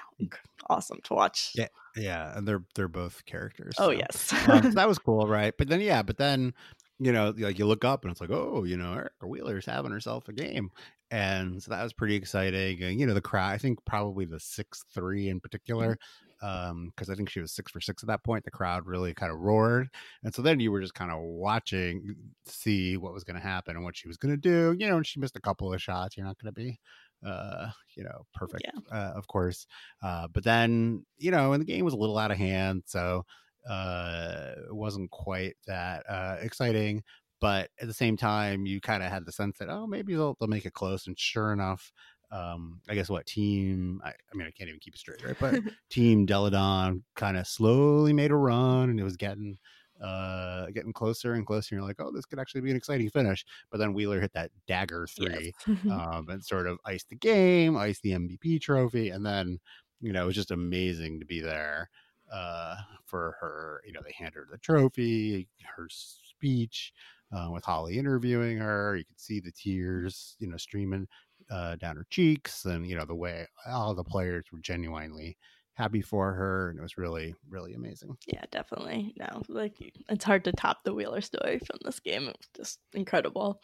[0.68, 1.52] awesome to watch.
[1.54, 3.74] Yeah, yeah, and they're they're both characters.
[3.78, 3.90] Oh so.
[3.90, 5.54] yes, um, that was cool, right?
[5.56, 6.54] But then yeah, but then
[6.98, 9.90] you know, like you look up and it's like, oh, you know, Erica Wheeler's having
[9.90, 10.70] herself a game,
[11.11, 12.82] and so that was pretty exciting.
[12.82, 15.96] And you know, the crowd, I think probably the six three in particular,
[16.42, 18.44] um, because I think she was six for six at that point.
[18.44, 19.88] The crowd really kind of roared,
[20.22, 23.76] and so then you were just kind of watching, see what was going to happen
[23.76, 24.76] and what she was going to do.
[24.78, 26.16] You know, and she missed a couple of shots.
[26.18, 26.78] You're not going to be
[27.26, 28.96] uh you know perfect yeah.
[28.96, 29.66] uh, of course
[30.02, 33.24] uh but then you know and the game was a little out of hand so
[33.68, 37.02] uh it wasn't quite that uh exciting
[37.40, 40.36] but at the same time you kind of had the sense that oh maybe they'll,
[40.40, 41.92] they'll make it close and sure enough
[42.32, 45.36] um i guess what team i, I mean i can't even keep it straight right
[45.38, 45.60] but
[45.90, 49.58] team Delle Donne kind of slowly made a run and it was getting
[50.03, 51.74] uh, getting closer and closer.
[51.74, 53.44] And you're like, oh, this could actually be an exciting finish.
[53.70, 55.78] But then Wheeler hit that dagger three yes.
[55.90, 59.11] um, and sort of iced the game, iced the MVP trophy.
[59.11, 59.59] And then,
[60.01, 61.90] you know, it was just amazing to be there
[62.32, 63.82] uh, for her.
[63.86, 66.92] You know, they handed her the trophy, her speech
[67.32, 68.96] uh, with Holly interviewing her.
[68.96, 71.07] You could see the tears, you know, streaming
[71.51, 72.64] uh, down her cheeks.
[72.64, 75.36] And, you know, the way all the players were genuinely
[75.80, 78.16] happy for her and it was really really amazing.
[78.26, 79.14] Yeah definitely.
[79.18, 79.74] No like
[80.08, 82.24] it's hard to top the wheeler story from this game.
[82.24, 83.60] It was just incredible.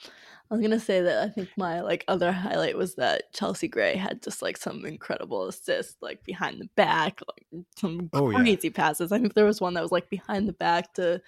[0.50, 3.96] I was gonna say that i think my like other highlight was that chelsea gray
[3.96, 8.72] had just like some incredible assists like behind the back like some oh, crazy yeah.
[8.74, 9.12] passes.
[9.12, 11.20] I think there was one that was like behind the back to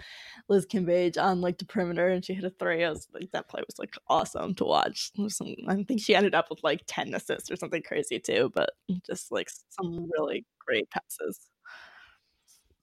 [0.49, 2.85] liz cambage on like the perimeter and she hit a three.
[2.85, 5.11] I was like that play was like awesome to watch.
[5.29, 8.71] Some, i think she ended up with like 10 assists or something crazy too but
[9.07, 11.39] just like some really great passes.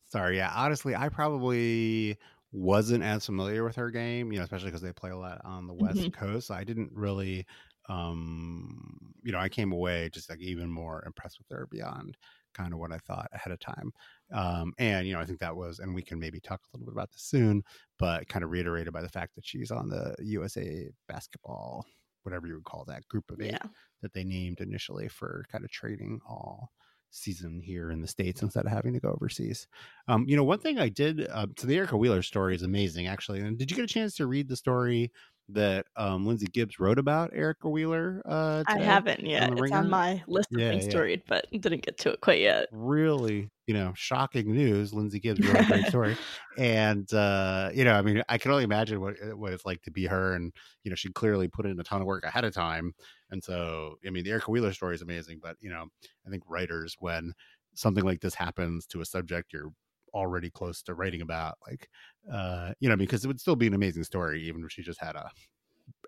[0.05, 0.51] Sorry, yeah.
[0.55, 2.17] Honestly, I probably
[2.51, 5.67] wasn't as familiar with her game, you know, especially because they play a lot on
[5.67, 6.09] the West mm-hmm.
[6.09, 6.51] Coast.
[6.51, 7.45] I didn't really,
[7.89, 12.15] um, you know, I came away just like even more impressed with her beyond
[12.53, 13.91] kind of what I thought ahead of time.
[14.31, 16.85] Um, and you know, I think that was, and we can maybe talk a little
[16.85, 17.63] bit about this soon,
[17.99, 21.85] but kind of reiterated by the fact that she's on the USA basketball,
[22.23, 23.67] whatever you would call that group of eight Yeah.
[24.01, 26.69] that they named initially for kind of trading all
[27.15, 29.67] season here in the states instead of having to go overseas.
[30.07, 31.27] Um, you know, one thing I did.
[31.27, 33.41] Uh, so the Erica Wheeler story is amazing, actually.
[33.41, 35.11] And did you get a chance to read the story
[35.49, 38.21] that um, Lindsay Gibbs wrote about Erica Wheeler?
[38.25, 39.53] Uh, I haven't yet.
[39.53, 42.21] the It's on my list of Yeah, things to read, but didn't get to it
[42.21, 42.69] quite yet.
[42.71, 46.17] really you know shocking news lindsay gibbs wrote a great story
[46.57, 49.91] and uh you know i mean i can only imagine what what it's like to
[49.91, 50.51] be her and
[50.83, 52.91] you know she clearly put in a ton of work ahead of time
[53.31, 55.85] and so i mean the erica wheeler story is amazing but you know
[56.25, 57.33] i think writers when
[57.73, 59.71] something like this happens to a subject you're
[60.13, 61.89] already close to writing about like
[62.31, 65.01] uh you know because it would still be an amazing story even if she just
[65.01, 65.29] had a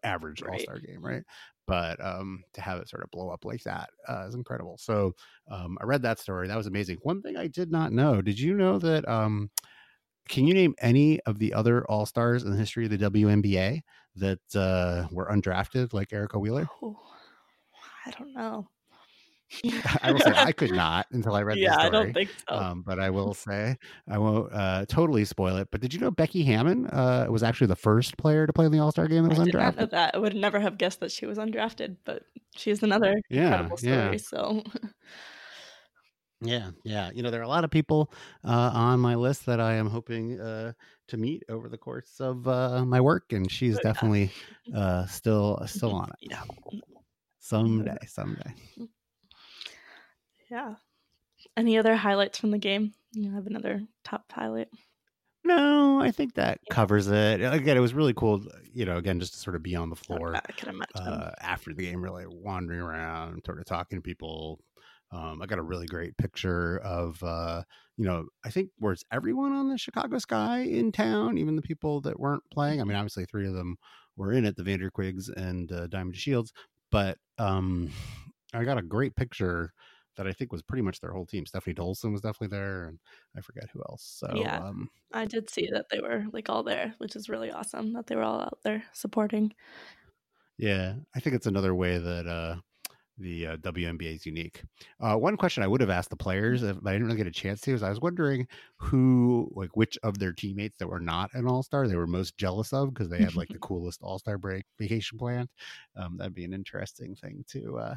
[0.03, 0.51] average Right.
[0.51, 1.23] all-star game right?
[1.65, 4.77] But um to have it sort of blow up like that uh, is incredible.
[4.77, 5.13] So
[5.51, 6.47] um i read that story.
[6.47, 6.97] That was amazing.
[7.03, 9.49] One thing i did not know did you know that um
[10.27, 13.81] can you name any of the other all-stars in the history of the WNBA
[14.15, 16.67] that uh, were undrafted like Erica Wheeler?
[16.81, 16.97] Oh,
[18.05, 18.67] I don't know.
[20.03, 21.87] I will say I could not until I read yeah, the story.
[21.87, 22.55] I don't think so.
[22.57, 23.77] Um, but I will say
[24.09, 25.69] I won't uh, totally spoil it.
[25.71, 28.71] But did you know Becky Hammon uh, was actually the first player to play in
[28.71, 29.91] the All Star game that I was did not know undrafted?
[29.91, 30.15] that.
[30.15, 32.23] I would never have guessed that she was undrafted, but
[32.55, 33.99] she's another Yeah, incredible story.
[33.99, 34.17] yeah.
[34.17, 34.63] So
[36.41, 37.09] Yeah, yeah.
[37.13, 38.11] You know, there are a lot of people
[38.43, 40.73] uh, on my list that I am hoping uh,
[41.07, 44.31] to meet over the course of uh, my work, and she's Oh, definitely
[44.75, 46.31] uh, still still on it.
[46.31, 46.43] yeah,
[47.39, 48.53] Someday, someday.
[50.51, 50.75] yeah.
[51.55, 52.93] Any other highlights from the game?
[53.13, 54.67] You have another top highlight.
[55.43, 57.41] No, I think that covers it.
[57.41, 58.43] Again, it was really cool.
[58.73, 60.35] You know, again, just to sort of be on the floor.
[60.35, 61.01] I can imagine.
[61.07, 64.59] uh, after the game, really wandering around, sort of talking to people.
[65.11, 67.63] Um, I got a really great picture of, uh,
[67.95, 72.01] you know, I think was everyone on the Chicago Sky in town, even the people
[72.01, 72.81] that weren't playing.
[72.81, 73.77] I mean, obviously, three of them
[74.17, 76.51] were in it, the Vanderquigs and uh, Diamond DeShields,
[76.91, 77.89] but um,
[78.53, 79.73] I got a great picture
[80.15, 81.45] that I think was pretty much their whole team.
[81.45, 82.99] Stephanie Dolson was definitely there, and
[83.35, 84.03] I forget who else.
[84.03, 84.59] So, Yeah.
[84.59, 88.07] um, I did see that they were like all there, which is really awesome that
[88.07, 89.53] they were all out there supporting.
[90.57, 92.57] Yeah, I think it's another way that uh,
[93.17, 94.63] the uh, WNBA is unique.
[94.99, 97.27] Uh, one question I would have asked the players, if but I didn't really get
[97.27, 98.47] a chance to, is I was wondering
[98.77, 102.37] who, like, which of their teammates that were not an All Star they were most
[102.37, 105.49] jealous of because they had like the coolest All Star break vacation planned.
[105.95, 107.95] Um, that'd be an interesting thing to uh,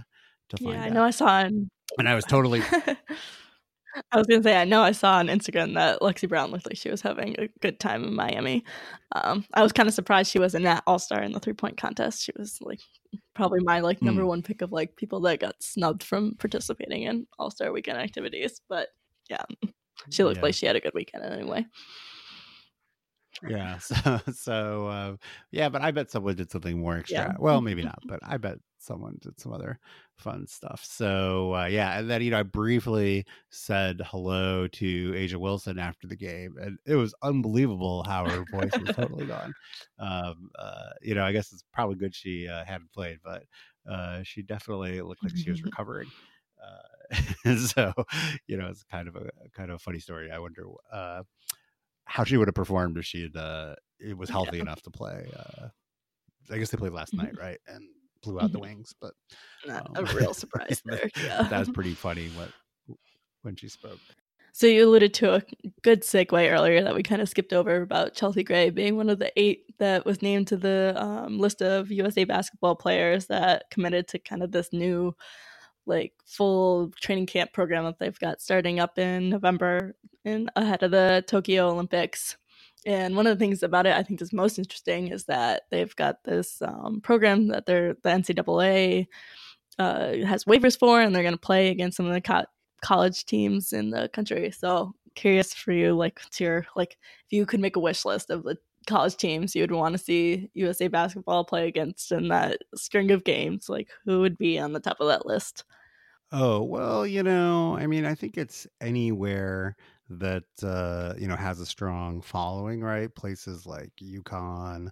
[0.51, 0.93] to find Yeah, I out.
[0.93, 2.63] know I saw on and I was totally
[4.13, 6.77] I was gonna say I know I saw on Instagram that Lexie Brown looked like
[6.77, 8.65] she was having a good time in Miami.
[9.13, 11.77] Um, I was kind of surprised she wasn't at All Star in the three point
[11.77, 12.23] contest.
[12.23, 12.81] She was like
[13.41, 14.27] probably my like number Mm.
[14.27, 18.61] one pick of like people that got snubbed from participating in All Star weekend activities.
[18.69, 18.89] But
[19.31, 19.45] yeah,
[20.11, 20.43] she looked Yeah.
[20.43, 21.65] like she had a good weekend anyway.
[23.49, 25.17] yeah so so uh,
[25.51, 27.33] yeah but i bet someone did something more extra Yeah.
[27.39, 29.79] well maybe not but i bet someone did some other
[30.17, 30.85] fun stuff.
[30.85, 36.07] So uh, yeah and then you know i briefly said hello to A'ja Wilson after
[36.07, 39.55] the game and it was unbelievable how her voice was totally gone.
[39.99, 43.45] Um, uh, you know i guess it's probably good she uh, hadn't played but
[43.89, 46.13] uh, she definitely looked like she was recovering.
[46.63, 47.93] Uh, so
[48.47, 50.31] you know it's kind of a kind of a funny story.
[50.31, 51.23] I wonder uh,
[52.05, 54.63] how she would have performed if she had uh it was healthy Yeah.
[54.63, 55.69] enough to play uh
[56.51, 57.59] i guess they played last night right?
[57.67, 57.89] And
[58.23, 58.63] blew out the Mhm.
[58.63, 59.15] wings but
[59.67, 61.09] Not um, a real surprise there.
[61.25, 61.43] Yeah.
[61.45, 62.51] that was pretty funny what
[63.43, 63.99] when she spoke
[64.53, 65.43] So you alluded to a
[65.83, 69.19] good segue earlier that we kind of skipped over about Chelsea Gray being one of
[69.19, 74.09] the eight that was named to the um, list of USA basketball players that committed
[74.09, 75.15] to kind of this new,
[75.87, 79.95] like full training camp program that they've got starting up in November
[80.25, 82.37] in ahead of the Tokyo Olympics.
[82.87, 85.95] And one of the things about it I think is most interesting is that they've
[85.97, 89.07] got this um, program that they're the NCAA
[89.79, 92.47] uh, has waivers for, and they're going to play against some of the co-
[92.83, 94.51] college teams in the country.
[94.51, 98.31] So curious for you, like to your like if you could make a wish list
[98.31, 98.57] of the
[98.87, 103.25] college teams you would want to see USA basketball play against in that string of
[103.25, 105.65] games, like who would be on the top of that list?
[106.33, 109.77] oh well you know i mean i think it's anywhere
[110.11, 113.15] that uh you know has a strong following right?
[113.15, 114.89] Places like UConn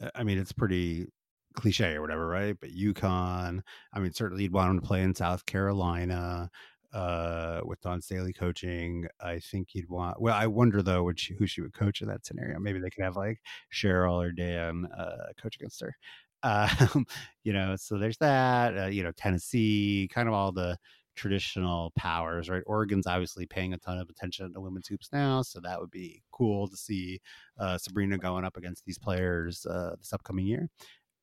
[0.00, 1.06] uh, i mean it's pretty
[1.54, 2.56] cliche or whatever right?
[2.60, 3.60] But UConn
[3.92, 6.50] i mean certainly you'd want them to play in south carolina
[6.92, 9.06] uh with Dawn Staley coaching.
[9.20, 12.24] I think you'd want well I wonder though she, who she would coach in that
[12.26, 12.58] scenario?
[12.58, 13.40] Maybe they could have like
[13.72, 15.94] Cheryl or Dan uh coach against her.
[16.44, 17.04] Um
[17.42, 20.78] you know so there's that uh, you know Tennessee kind of all the
[21.18, 22.62] traditional powers, right?
[22.66, 26.22] Oregon's obviously paying a ton of attention to women's hoops now, so that would be
[26.32, 27.20] cool to see
[27.58, 30.68] uh, Sabrina going up against these players uh, this upcoming year.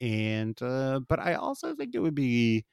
[0.02, 2.66] And uh, but I also think it would be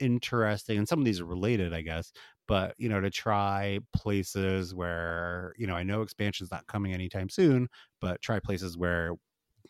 [0.00, 2.12] interesting, and some of these are related, I guess.
[2.48, 7.28] But you know, to try places where you know I know expansion's not coming anytime
[7.28, 7.68] soon,
[8.00, 9.12] but try places where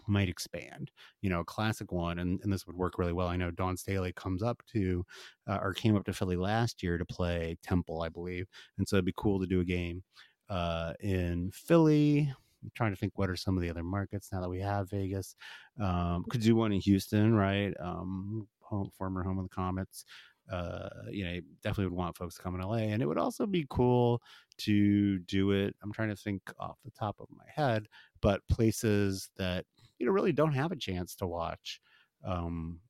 [0.07, 0.91] might expand.
[1.23, 3.29] You know, a classic one, and, and this would work really well.
[3.29, 5.05] I know Dawn Staley comes up to,
[5.47, 8.47] uh, or came up to Philly last year to play Temple, I believe,
[8.79, 10.03] and so it'd be cool to do a game
[10.49, 12.33] uh, in Philly.
[12.63, 14.91] I'm trying to think what are some of the other markets now that we have
[14.91, 15.35] Vegas.
[15.81, 17.73] Um, could do one in Houston, right?
[17.81, 20.05] Um, home, former home of the Comets.
[20.51, 23.47] Uh, you know, definitely would want folks to come in LA, and it would also
[23.47, 24.21] be cool
[24.59, 25.77] to do it.
[25.83, 27.87] I'm trying to think off the top of my head,
[28.21, 29.65] but places that
[30.01, 31.81] you know really don't have a chance to watch
[32.25, 32.81] um,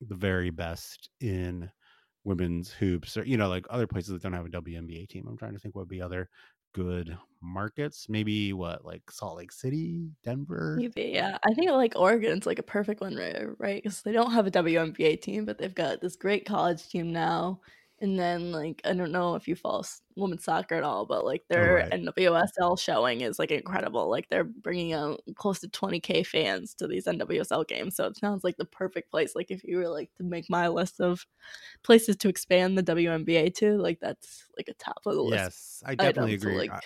[0.00, 1.70] the very best in
[2.24, 5.26] women's hoops, or you know, like other places that don't have a WNBA team.
[5.28, 6.28] I'm trying to think what would be other
[6.74, 8.06] good markets.
[8.08, 10.76] Maybe what like Salt Lake City, Denver.
[10.78, 11.38] Maybe yeah.
[11.44, 13.46] I think like Oregon's like a perfect one, right?
[13.58, 17.12] Right, because they don't have a WNBA team, but they've got this great college team
[17.12, 17.60] now.
[18.00, 19.84] And then like I don't know if you follow
[20.16, 21.90] women's soccer at all, but like Oh, their right.
[21.92, 24.10] NWSL showing is like incredible.
[24.10, 28.42] Like they're bringing out close to 20k fans to these NWSL games, so it sounds
[28.42, 29.34] like the perfect place.
[29.36, 31.24] Like if you were like to make my list of
[31.84, 35.42] places to expand the WNBA to, like that's like a top of the list.
[35.42, 36.56] Yes, I definitely agree.
[36.58, 36.80] like- I,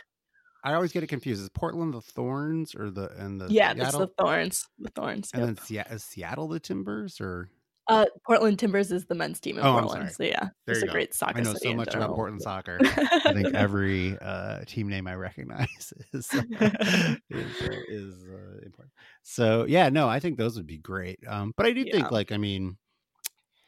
[0.65, 1.41] I always get it confused.
[1.41, 4.01] Is Portland the Thorns or the and the Yeah, that's Seattle?
[4.01, 4.69] the Thorns.
[4.79, 5.31] The Thorns.
[5.33, 5.47] and yep.
[5.57, 7.49] then Seattle, is Seattle the Timbers or
[7.89, 10.11] Uh, Portland Timbers is the men's team in Oh, Portland.
[10.13, 10.89] So yeah, There it's a go.
[10.89, 12.13] great soccer I know so much about.
[12.15, 12.87] Portland soccer.
[13.27, 16.35] I think every uh, team name I recognize is
[17.31, 18.93] is, uh, is uh, important.
[19.23, 21.21] So yeah, no, I think those would be great.
[21.27, 21.95] Um, but I do Yeah.
[21.95, 22.79] think like I mean,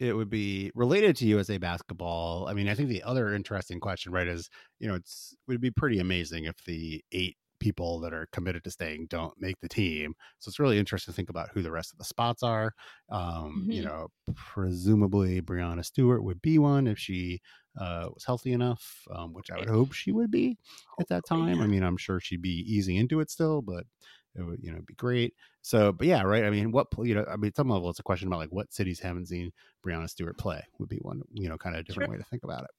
[0.00, 2.48] it would be related to USA basketball.
[2.48, 4.50] I mean, I think the other interesting question, right, is
[4.80, 8.64] you know, it's it would be pretty amazing if the eight people that are committed
[8.64, 10.14] to staying don't make the team.
[10.38, 12.74] So it's really interesting to think about who the rest of the spots are.
[13.10, 13.84] Um, You Mhm.
[13.84, 17.40] know, presumably Brianna Stewart would be one if she
[17.78, 20.58] uh, was healthy enough, um, which I would hope she would be
[20.98, 21.60] at that time.
[21.62, 23.86] I mean, I'm sure she'd be easing into it still, but
[24.34, 25.34] it would, you know, be great.
[25.62, 26.44] So, but yeah, right.
[26.44, 28.52] I mean, what, you know, I mean, at some level, it's a question about like
[28.52, 29.52] what cities haven't seen
[29.84, 32.44] Brianna Stewart play would be one, you know, kind of a different way to think
[32.44, 32.70] about it.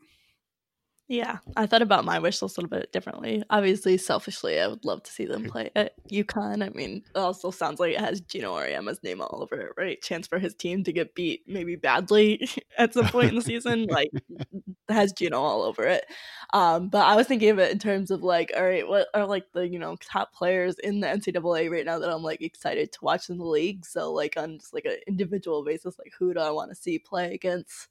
[1.11, 3.43] Yeah, I thought about my wish list a little bit differently.
[3.49, 6.65] Obviously, selfishly, I would love to see them play at UConn.
[6.65, 10.01] I mean, it also sounds like it has Geno Auriemma's name all over it, right?
[10.01, 12.47] Chance for his team to get beat maybe badly
[12.77, 14.09] at some point in the season, like
[14.87, 16.05] has Geno all over it.
[16.53, 19.25] Um, but I was thinking of it in terms of like, all right, what are
[19.25, 22.93] like the you know top players in the NCAA right now that I'm like excited
[22.93, 23.85] to watch in the league?
[23.85, 26.99] So like on just like an individual basis, like who do I want to see
[26.99, 27.89] play against?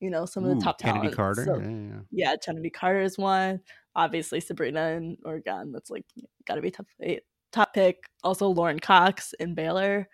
[0.00, 1.16] You know, some of Ooh, the top Kennedy talent.
[1.16, 1.44] Carter.
[1.44, 2.00] So- yeah, yeah.
[2.10, 3.60] yeah, Kennedy Carter is one.
[3.96, 5.72] Obviously, Sabrina in Oregon.
[5.72, 6.04] That's like
[6.46, 7.22] got to be top eight,
[7.52, 8.04] top pick.
[8.22, 10.08] Also, Lauren Cox in Baylor.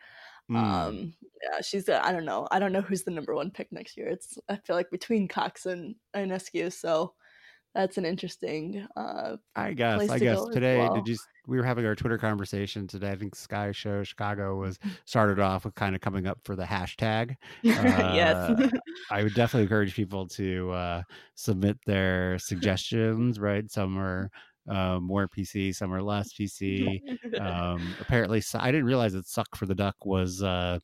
[0.51, 0.57] Mm.
[0.57, 1.89] Um, yeah, she's.
[1.89, 2.47] I I don't know.
[2.51, 4.09] I don't know who's the number one pick next year.
[4.09, 4.39] It's.
[4.49, 6.73] I feel like between Cox and Ionescu.
[6.73, 7.15] So
[7.75, 8.87] that's an interesting.
[8.97, 10.09] Uh, I guess.
[10.09, 10.79] I to guess today.
[10.79, 10.95] well.
[10.95, 11.17] Did you?
[11.47, 13.11] We were having our Twitter conversation today.
[13.11, 16.65] I think Sky Show Chicago was started off with kind of coming up for the
[16.65, 17.37] hashtag.
[17.63, 18.37] yes.
[18.37, 18.69] Uh,
[19.11, 21.03] I would definitely encourage people to uh,
[21.35, 23.41] submit their suggestions.
[23.41, 24.31] Right, some are
[24.69, 27.01] uh, more PC, some are less PC.
[27.41, 30.79] Um, apparently, I didn't realize that "suck for the duck" was uh,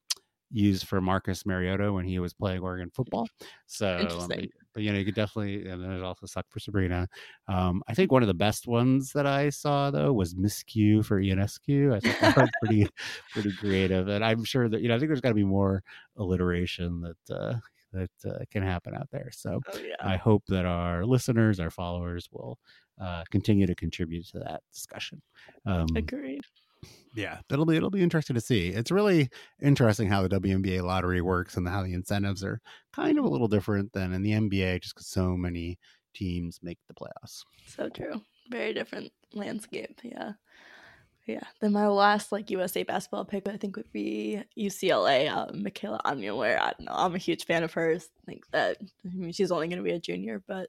[0.51, 3.29] used for Marcus Mariota when he was playing Oregon football.
[3.67, 4.41] So, but,
[4.75, 7.09] but, you know, you could definitely, and then it also sucked for Sabrina.
[7.49, 11.21] Um, I think one of the best ones that I saw though was "miscue" for
[11.21, 11.95] Ionescu.
[11.95, 12.89] I think that was pretty,
[13.33, 15.83] pretty creative, and I'm sure that you know, I think there's got to be more
[16.17, 17.55] alliteration that uh,
[17.93, 19.31] that uh, can happen out there.
[19.33, 19.95] So, oh yeah.
[20.01, 22.59] I hope that our listeners, our followers, will
[23.01, 25.21] uh, continue to contribute to that discussion.
[25.67, 26.43] Um, Agreed.
[27.15, 28.69] Yeah, it'll be it'll be interesting to see.
[28.69, 29.29] It's really
[29.61, 32.61] interesting how the WNBA lottery works and how the incentives are
[32.93, 35.79] kind of a little different than in the NBA, just because so many
[36.15, 37.43] teams make the playoffs.
[37.67, 38.21] So true.
[38.51, 40.01] Very different landscape.
[40.03, 40.33] Yeah.
[41.27, 41.45] Yeah.
[41.61, 46.35] Then my last like USA basketball pick I think would be UCLA, uh, Michaela Anya,
[46.35, 48.09] where I don't know, I'm a huge fan of hers.
[48.23, 50.69] I think that I mean she's only gonna be a junior, but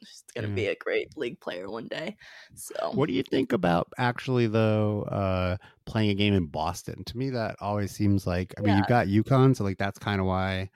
[0.00, 0.54] she's gonna Yeah.
[0.54, 2.16] be a great league player one day.
[2.54, 7.04] So What do you think about actually though uh, playing a game in Boston?
[7.04, 10.20] To me, that always seems like I mean you've got UConn, so like that's kind
[10.20, 10.70] of why.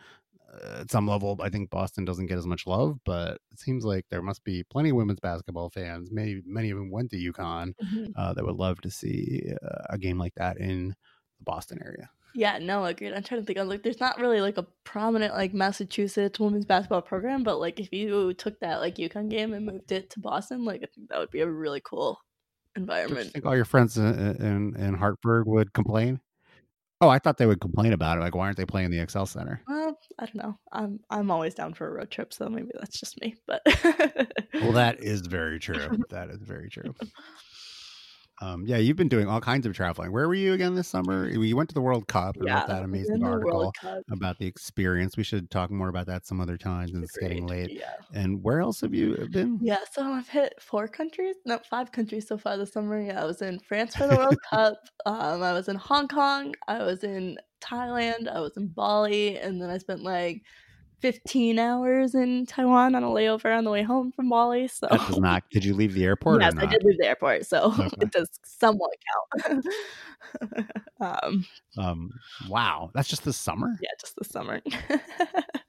[0.52, 3.84] Uh, at some level, I think Boston doesn't get as much love, but it seems
[3.84, 6.12] like there must be plenty of women's basketball fans.
[6.12, 7.74] Many, many of them went to UConn.
[7.82, 8.12] Mhm.
[8.14, 12.08] uh, that would love to see uh, a game like that in the Boston area.
[12.34, 13.12] Yeah, no, agreed.
[13.12, 13.58] I'm trying to think.
[13.58, 17.78] I'm like, there's not really like a prominent like Massachusetts women's basketball program, but like
[17.78, 21.08] if you took that like UConn game and moved it to Boston, like I think
[21.10, 22.20] that would be a really cool
[22.76, 23.32] environment.
[23.32, 26.20] think all your friends in, in in Hartford would complain?
[27.00, 28.20] Oh, I thought they would complain about it.
[28.20, 29.60] Like, why aren't they playing the XL Center?
[29.68, 30.58] Well, I don't know.
[30.72, 33.36] I'm I'm always down for a road trip, so maybe that's just me.
[33.46, 33.62] But
[34.54, 35.98] Well, that is very true.
[36.10, 36.94] That is very true.
[38.40, 40.12] Um, yeah, you've been doing all kinds of traveling.
[40.12, 41.28] Where were you again this summer?
[41.28, 43.72] You went to the World Cup and yeah, wrote that amazing article
[44.10, 45.16] about the experience.
[45.16, 47.70] We should talk more about that some other time since it's getting late.
[47.70, 47.92] Yeah.
[48.12, 49.58] And where else have you been?
[49.62, 53.00] Yeah, so I've hit four countries, no, five countries so far this summer.
[53.00, 54.78] Yeah, I was in France for the World Cup.
[55.06, 56.54] Um, I was in Hong Kong.
[56.66, 58.28] I was in Thailand.
[58.28, 60.42] I was in Bali, and then I spent like
[61.04, 64.68] 15 hours in Taiwan on a layover on the way home from Bali.
[64.68, 65.42] So That does not.
[65.50, 67.96] Did you leave the airport yes, I did leave the airport, so Okay.
[68.00, 68.90] it does somewhat
[69.36, 69.66] count.
[71.00, 71.44] um,
[71.76, 72.10] Um,
[72.48, 73.76] wow, that's just this summer.
[73.82, 74.62] yeah, just the summer.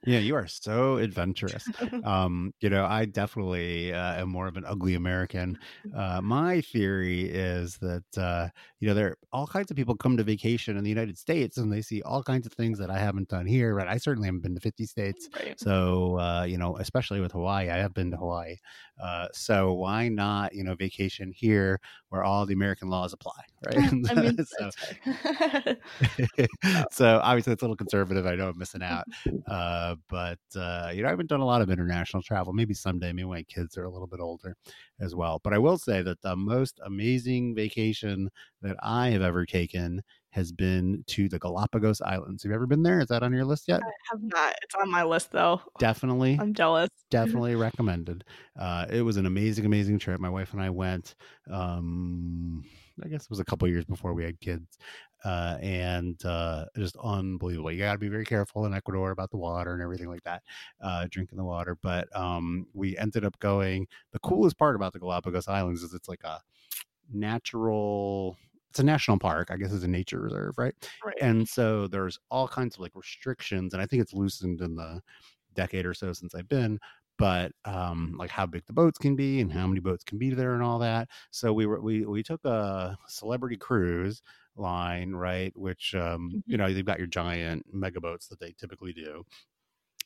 [0.06, 1.68] Yeah, you are so adventurous.
[2.04, 5.58] Um, you know, I definitely uh, am more of an ugly American.
[5.92, 10.16] Uh, my theory is that uh, you know there are all kinds of people come
[10.16, 12.98] to vacation in the United States and they see all kinds of things that I
[12.98, 13.76] haven't done here.
[13.76, 15.25] But I certainly haven't been to fifty states.
[15.34, 15.58] Right.
[15.58, 18.56] So uh, you know, especially with Hawaii, I have been to Hawaii.
[19.02, 23.32] Uh, so why not you know vacation here where all the American laws apply,
[23.66, 23.76] right?
[24.10, 25.74] I mean, so,
[26.90, 28.26] so obviously it's a little conservative.
[28.26, 29.04] I know I'm missing out,
[29.48, 32.52] uh, but uh, you know I haven't done a lot of international travel.
[32.52, 34.56] Maybe someday, maybe when my kids are a little bit older
[35.00, 35.40] as well.
[35.42, 38.30] But I will say that the most amazing vacation
[38.62, 40.02] that I have ever taken
[40.36, 42.42] has been to the Galapagos Islands.
[42.42, 43.00] Have you ever been there?
[43.00, 43.80] Is that on your list yet?
[43.82, 44.54] I have not.
[44.62, 45.62] It's on my list though.
[45.78, 46.90] Definitely, I'm jealous.
[47.10, 48.22] definitely recommended.
[48.60, 50.20] Uh, it was an amazing, amazing trip.
[50.20, 51.14] My wife and I went.
[51.50, 52.66] Um,
[53.02, 54.76] I guess it was a couple years before we had kids,
[55.24, 57.72] uh, and uh, just unbelievable.
[57.72, 60.42] You got to be very careful in Ecuador about the water and everything like that,
[60.82, 61.78] uh, drinking the water.
[61.82, 63.86] But um, we ended up going.
[64.12, 66.42] The coolest part about the Galapagos Islands is it's like a
[67.10, 68.36] natural.
[68.76, 69.48] It's a national park.
[69.50, 70.74] I guess it's a nature reserve, right?
[71.02, 71.16] Right.
[71.22, 75.00] and so there's all kinds of like restrictions and i think it's loosened in the
[75.54, 76.78] decade or so since i've been
[77.16, 80.28] but um like how big the boats can be and how many boats can be
[80.30, 84.20] there and all that so we were we we took a celebrity cruise
[84.56, 88.92] line right which um you know they've got your giant mega boats that they typically
[88.92, 89.24] do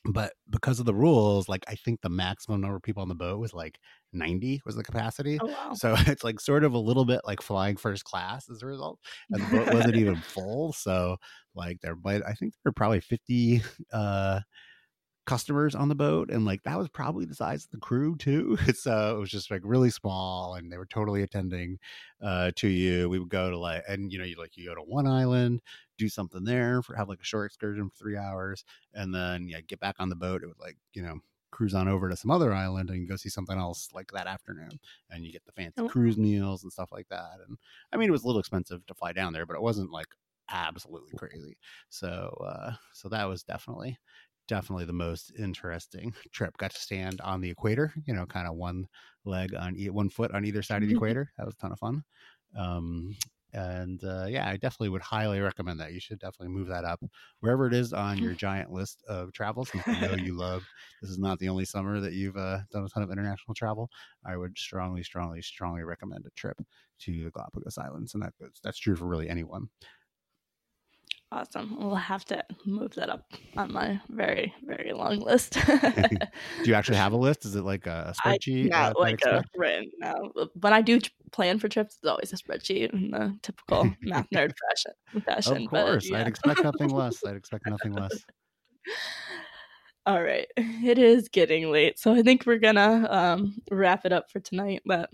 [0.05, 3.13] but because of the rules like i think the maximum number of people on the
[3.15, 3.77] boat was like
[4.13, 5.73] 90 was the capacity Oh wow.
[5.73, 8.99] so it's like sort of a little bit like flying first class as a result.
[9.29, 10.73] And the boat wasn't even full.
[10.73, 11.17] So
[11.55, 13.61] like there might I think there were probably 50
[13.93, 14.39] uh
[15.31, 18.57] customers on the boat and like that was probably the size of the crew too.
[18.75, 21.79] So it was just like really small and they were totally attending
[22.21, 23.09] uh to you.
[23.09, 25.61] We would go to like and you know you like you go to one island,
[25.97, 28.63] do something there for have like a short excursion for three hours,
[28.93, 30.43] and then yeah, get back on the boat.
[30.43, 31.19] It would like, you know,
[31.51, 34.79] cruise on over to some other island and go see something else like that afternoon
[35.09, 35.89] and you get the fancy Oh.
[35.89, 37.57] cruise meals and stuff like that and
[37.91, 40.07] i mean it was a little expensive to fly down there but it wasn't like
[40.47, 41.57] absolutely crazy
[41.89, 42.09] so
[42.45, 43.97] uh so that was definitely
[44.47, 48.55] definitely the most interesting trip got to stand on the equator you know kind of
[48.55, 48.87] one
[49.25, 51.71] leg on e- one foot on either side of the equator that was a ton
[51.71, 52.03] of fun
[52.57, 53.15] um
[53.53, 55.91] and uh, yeah, I definitely would highly recommend that.
[55.91, 57.03] You should definitely move that up
[57.41, 59.71] wherever it is on your giant list of travels.
[59.71, 60.69] Since we know you love
[61.01, 63.89] this is not the only summer that you've uh, done a ton of international travel.
[64.25, 66.61] I would strongly, strongly, strongly recommend a trip
[66.99, 68.33] to the Galapagos Islands, and that
[68.63, 69.69] that's true for really anyone.
[71.33, 71.77] Awesome.
[71.79, 75.53] We'll have to move that up on my very, very long list.
[75.65, 77.45] Do you actually have a list?
[77.45, 78.65] Is it like a spreadsheet?
[78.65, 79.89] uh, not that like a written.
[79.99, 80.99] No, when I do
[81.31, 84.91] plan for trips, it's always a spreadsheet in the typical math nerd fashion.
[85.23, 87.23] Fashion, Of course, but, I'd expect nothing less.
[87.25, 88.25] I'd expect nothing less.
[90.05, 94.29] All right, it is getting late, so I think we're gonna um, wrap it up
[94.29, 94.81] for tonight.
[94.85, 95.09] That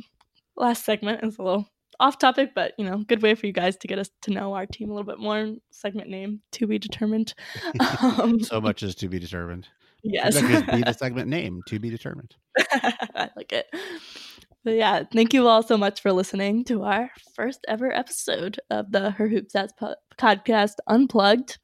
[0.56, 1.70] last segment is a little
[2.00, 4.54] off topic, but you know, good way for you guys to get us to know
[4.54, 5.56] our team a little bit more.
[5.72, 7.34] Segment name to be determined.
[8.02, 9.68] Um, so much is to be determined.
[10.04, 12.36] yes, That could be the segment name to be determined.
[12.58, 13.68] I like it.
[14.64, 18.92] But yeah, thank you all so much for listening to our first ever episode of
[18.92, 21.58] the Her Hoop Stats po- podcast Unplugged.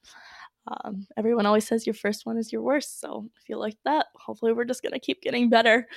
[0.68, 4.06] Um, everyone always says your first one is your worst, so if you like that,
[4.16, 5.88] hopefully we're just gonna keep getting better.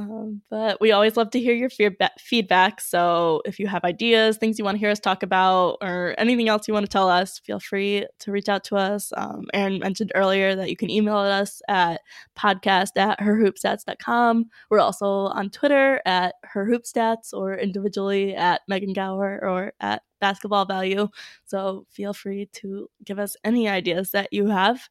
[0.00, 2.80] Um, but we always love to hear your feedback.
[2.80, 6.48] So if you have ideas, things you want to hear us talk about, or anything
[6.48, 9.12] else you want to tell us, feel free to reach out to us.
[9.14, 12.00] Um, Aaron mentioned earlier that you can email us at
[12.34, 14.46] podcast at herhoopstats.com.
[14.70, 21.08] We're also on Twitter at herhoopstats or individually at Megan Gauer or at basketball value.
[21.44, 24.88] So feel free to give us any ideas that you have.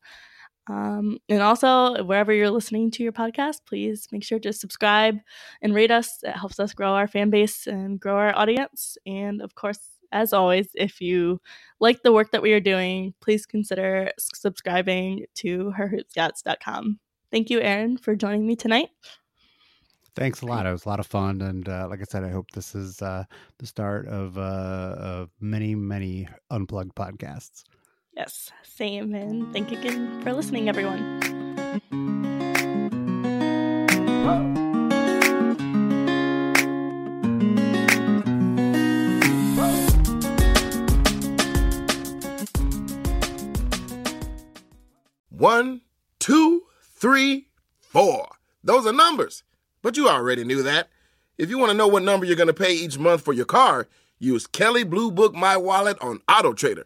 [0.70, 5.18] Um, and also, wherever you're listening to your podcast, please make sure to subscribe
[5.64, 6.20] and rate us.
[6.22, 8.98] It helps us grow our fan base and grow our audience.
[9.06, 9.80] And of course,
[10.12, 11.42] as always, if you
[11.80, 17.00] like the work that we are doing, please consider subscribing to herhoopstats.com.
[17.32, 18.90] Thank you, Aaron, for joining me tonight.
[20.16, 20.66] Thanks a lot.
[20.66, 23.02] It was a lot of fun, and uh, like I said, I hope this is
[23.02, 23.24] uh,
[23.58, 27.64] the start of, uh, of many, many unplugged podcasts.
[28.16, 29.14] Yes, same.
[29.14, 31.20] And thank you again for listening, everyone.
[45.30, 45.82] One,
[46.20, 47.48] two, three,
[47.80, 48.28] four.
[48.64, 49.44] Those are numbers.
[49.82, 50.90] But you already knew that.
[51.38, 53.46] If you want to know what number you're going to pay each month for your
[53.46, 53.88] car,
[54.20, 56.86] use Kelley Blue Book My Wallet on Auto Trader.